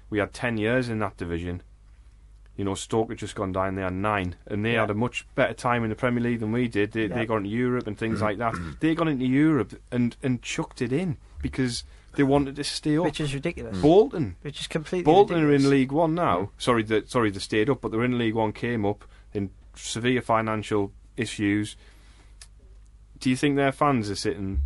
[0.10, 1.64] We had ten years in that division.
[2.58, 3.76] You know, Stoke had just gone down.
[3.76, 4.82] They had nine, and they Yeah.
[4.82, 6.92] had a much better time in the Premier League than we did.
[6.92, 7.16] They Yeah.
[7.16, 8.24] they got into Europe and things mm.
[8.24, 8.54] like that.
[8.54, 8.80] Mm.
[8.80, 11.84] They got into Europe and and chucked it in because
[12.16, 13.06] they wanted to stay up.
[13.06, 13.78] Which is ridiculous.
[13.78, 13.82] Mm.
[13.82, 16.52] Bolton, Which is completely Bolton are in League One now.
[16.58, 18.52] Sorry, that sorry they stayed up, but they're in League One.
[18.52, 21.78] Came up in severe financial issues.
[23.20, 24.62] Do you think their fans are sitting?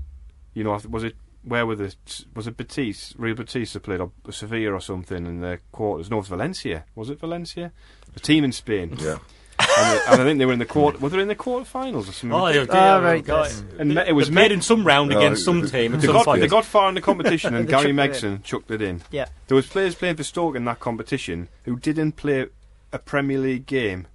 [0.53, 1.15] You know, was it
[1.45, 1.95] where were the
[2.35, 6.09] was it Batiste, Real Batista played or Sevilla or something in the quarters?
[6.09, 6.85] No, it was Valencia.
[6.95, 7.71] Was it Valencia?
[8.15, 8.97] A team in Spain.
[8.99, 9.17] Yeah.
[9.57, 9.67] And,
[9.97, 10.97] they- and I think they were in the quarter.
[10.97, 12.33] Were they in the quarterfinals or something?
[12.33, 13.45] Oh, yeah, Ah, yeah, right, God.
[13.45, 13.63] yes.
[13.79, 15.93] And They- it was made in some round No, against some team.
[15.93, 18.37] They some got, they got far in the competition and They Gary chucked it in.
[18.37, 19.01] Megson chucked it in.
[19.11, 19.27] Yeah.
[19.47, 22.47] There was players playing for Stoke in that competition who didn't play
[22.91, 24.07] a Premier League game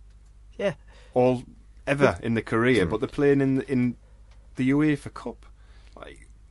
[0.59, 0.75] Yeah.
[1.15, 1.45] all
[1.87, 3.97] ever in the career, but they're playing in in
[4.57, 5.47] the UEFA Cup.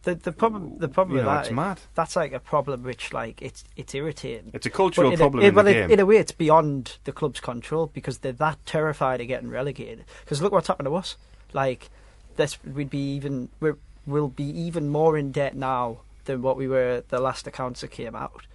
[0.03, 1.79] The the problem the problem You with know, that it's mad.
[1.93, 4.51] that's like a problem which like it's it's irritating.
[4.53, 6.97] it's a cultural in problem a, in well, the in- in a way, it's beyond
[7.03, 10.05] the club's control because they're that terrified of getting relegated.
[10.23, 11.17] Because look what's happened to us.
[11.51, 11.89] Like,
[12.37, 13.77] this we'd be even we're,
[14.07, 17.91] we'll be even more in debt now than what we were the last accounts that
[17.91, 18.45] came out.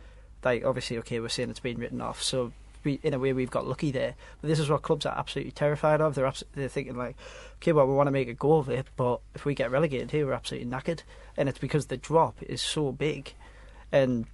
[0.42, 2.52] Like, obviously, okay, we're saying it's been written off, so
[2.84, 4.14] we, in a way, we've got lucky there.
[4.40, 6.14] But this is what clubs are absolutely terrified of.
[6.14, 7.16] They're abs- they're thinking like,
[7.56, 10.10] okay, well, we want to make a go of it, but if we get relegated
[10.10, 11.02] here, we're absolutely knackered,
[11.36, 13.32] and it's because the drop is so big,
[13.92, 14.26] and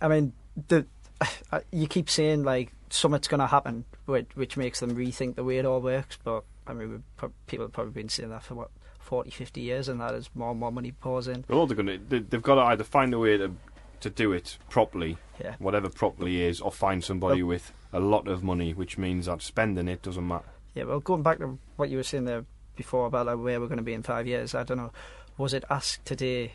[0.00, 0.32] I mean,
[0.68, 0.86] the
[1.72, 5.58] you keep saying like something's going to happen, which, which makes them rethink the way
[5.58, 6.18] it all works.
[6.22, 7.02] But I mean,
[7.46, 8.70] people have probably been saying that for what
[9.00, 11.44] 40, 50 years, and that is more and more money pours in.
[11.48, 13.52] Well, they're gonna they've got to either find a way to
[14.00, 15.56] to do it properly, Yeah.
[15.58, 19.88] whatever properly is, or find somebody with a lot of money, which means that spending
[19.88, 20.44] it doesn't matter.
[20.74, 22.44] Yeah, well, going back to what you were saying there
[22.76, 24.92] before about like where we're going to be in five years, I don't know.
[25.38, 26.54] Was it asked today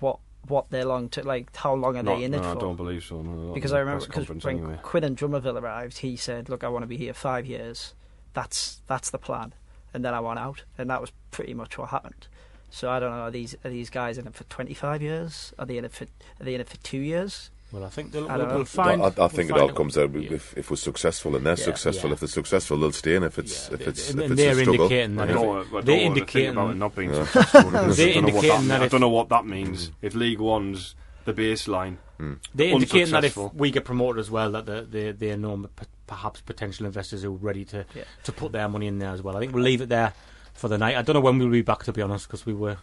[0.00, 2.54] what what they're long to like how long are Not- they in no, it I
[2.54, 3.22] don't believe so.
[3.22, 4.78] No, because I remember because when anyway.
[4.82, 7.94] Quinn and Drumaville arrived, he said, "Look, I want to be here five years.
[8.34, 9.54] That's that's the plan."
[9.94, 12.26] And then I want out, and that was pretty much what happened.
[12.74, 13.22] So I don't know.
[13.22, 15.52] Are these are these guys in it for twenty five years?
[15.60, 16.04] Are they in it for
[16.40, 17.50] are they in it for two years?
[17.70, 19.00] Well, I think they'll, I we'll, we'll find.
[19.00, 20.32] I, I we'll think it all comes out Yeah.
[20.32, 21.64] if, if we're successful and they're Yeah.
[21.64, 22.10] successful.
[22.10, 22.14] Yeah.
[22.14, 23.22] If they're successful, they'll stay in.
[23.22, 25.32] If it's Yeah, if it's and- if and it's a they're struggle, indicating that I
[25.32, 27.24] don't, I they're don't want think indicating- about it not being Yeah.
[27.26, 27.70] successful.
[27.70, 29.86] They're I don't know what indicating that, that I don't know what that means.
[29.88, 29.92] Hmm.
[30.06, 30.94] If League One's
[31.24, 32.34] the baseline, hmm.
[32.54, 35.56] They're indicating that if we get promoted as well, that the, the, there are no
[35.56, 38.02] p- perhaps potential investors who are ready to, Yeah.
[38.24, 39.36] to put their money in there as well.
[39.36, 40.12] I think we'll leave it there
[40.54, 40.96] for the night.
[40.96, 42.78] I don't know when we'll be back, to be honest, because we were.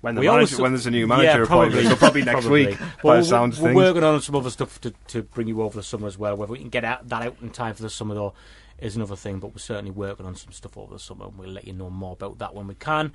[0.00, 2.40] when the we manager, always- when there's a new yeah, manager appointed, so probably next
[2.40, 2.66] probably.
[2.66, 2.80] week.
[2.80, 3.76] Well, by we're, sounds we're things.
[3.76, 6.36] working on some other stuff to, to bring you over the summer as well.
[6.36, 8.34] Whether we can get out, that out in time for the summer, though,
[8.78, 9.38] is another thing.
[9.38, 11.90] But we're certainly working on some stuff over the summer, and we'll let you know
[11.90, 13.12] more about that when we can.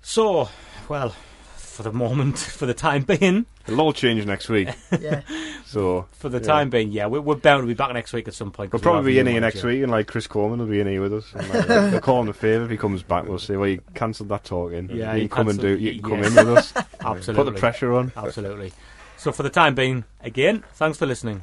[0.00, 0.48] So,
[0.88, 1.14] well,
[1.72, 4.68] for the moment, for the time being, It'll all change next week.
[5.00, 5.22] Yeah,
[5.64, 6.44] So for the Yeah.
[6.44, 8.72] time being, yeah, we're, we're bound to be back next week at some point.
[8.72, 10.58] We'll 'cause we'll probably be in a new here next week, and like Chris Coleman
[10.60, 11.32] will be in here with us.
[11.34, 13.26] And, like, we'll call him a favour if he comes back.
[13.26, 14.90] We'll say, well, you cancelled that talking.
[14.90, 15.78] Yeah, you you can come and do.
[15.78, 16.72] You can come in with us.
[17.00, 17.44] Absolutely.
[17.44, 18.12] Put the pressure on.
[18.16, 18.72] Absolutely.
[19.16, 21.42] So for the time being, again, thanks for listening.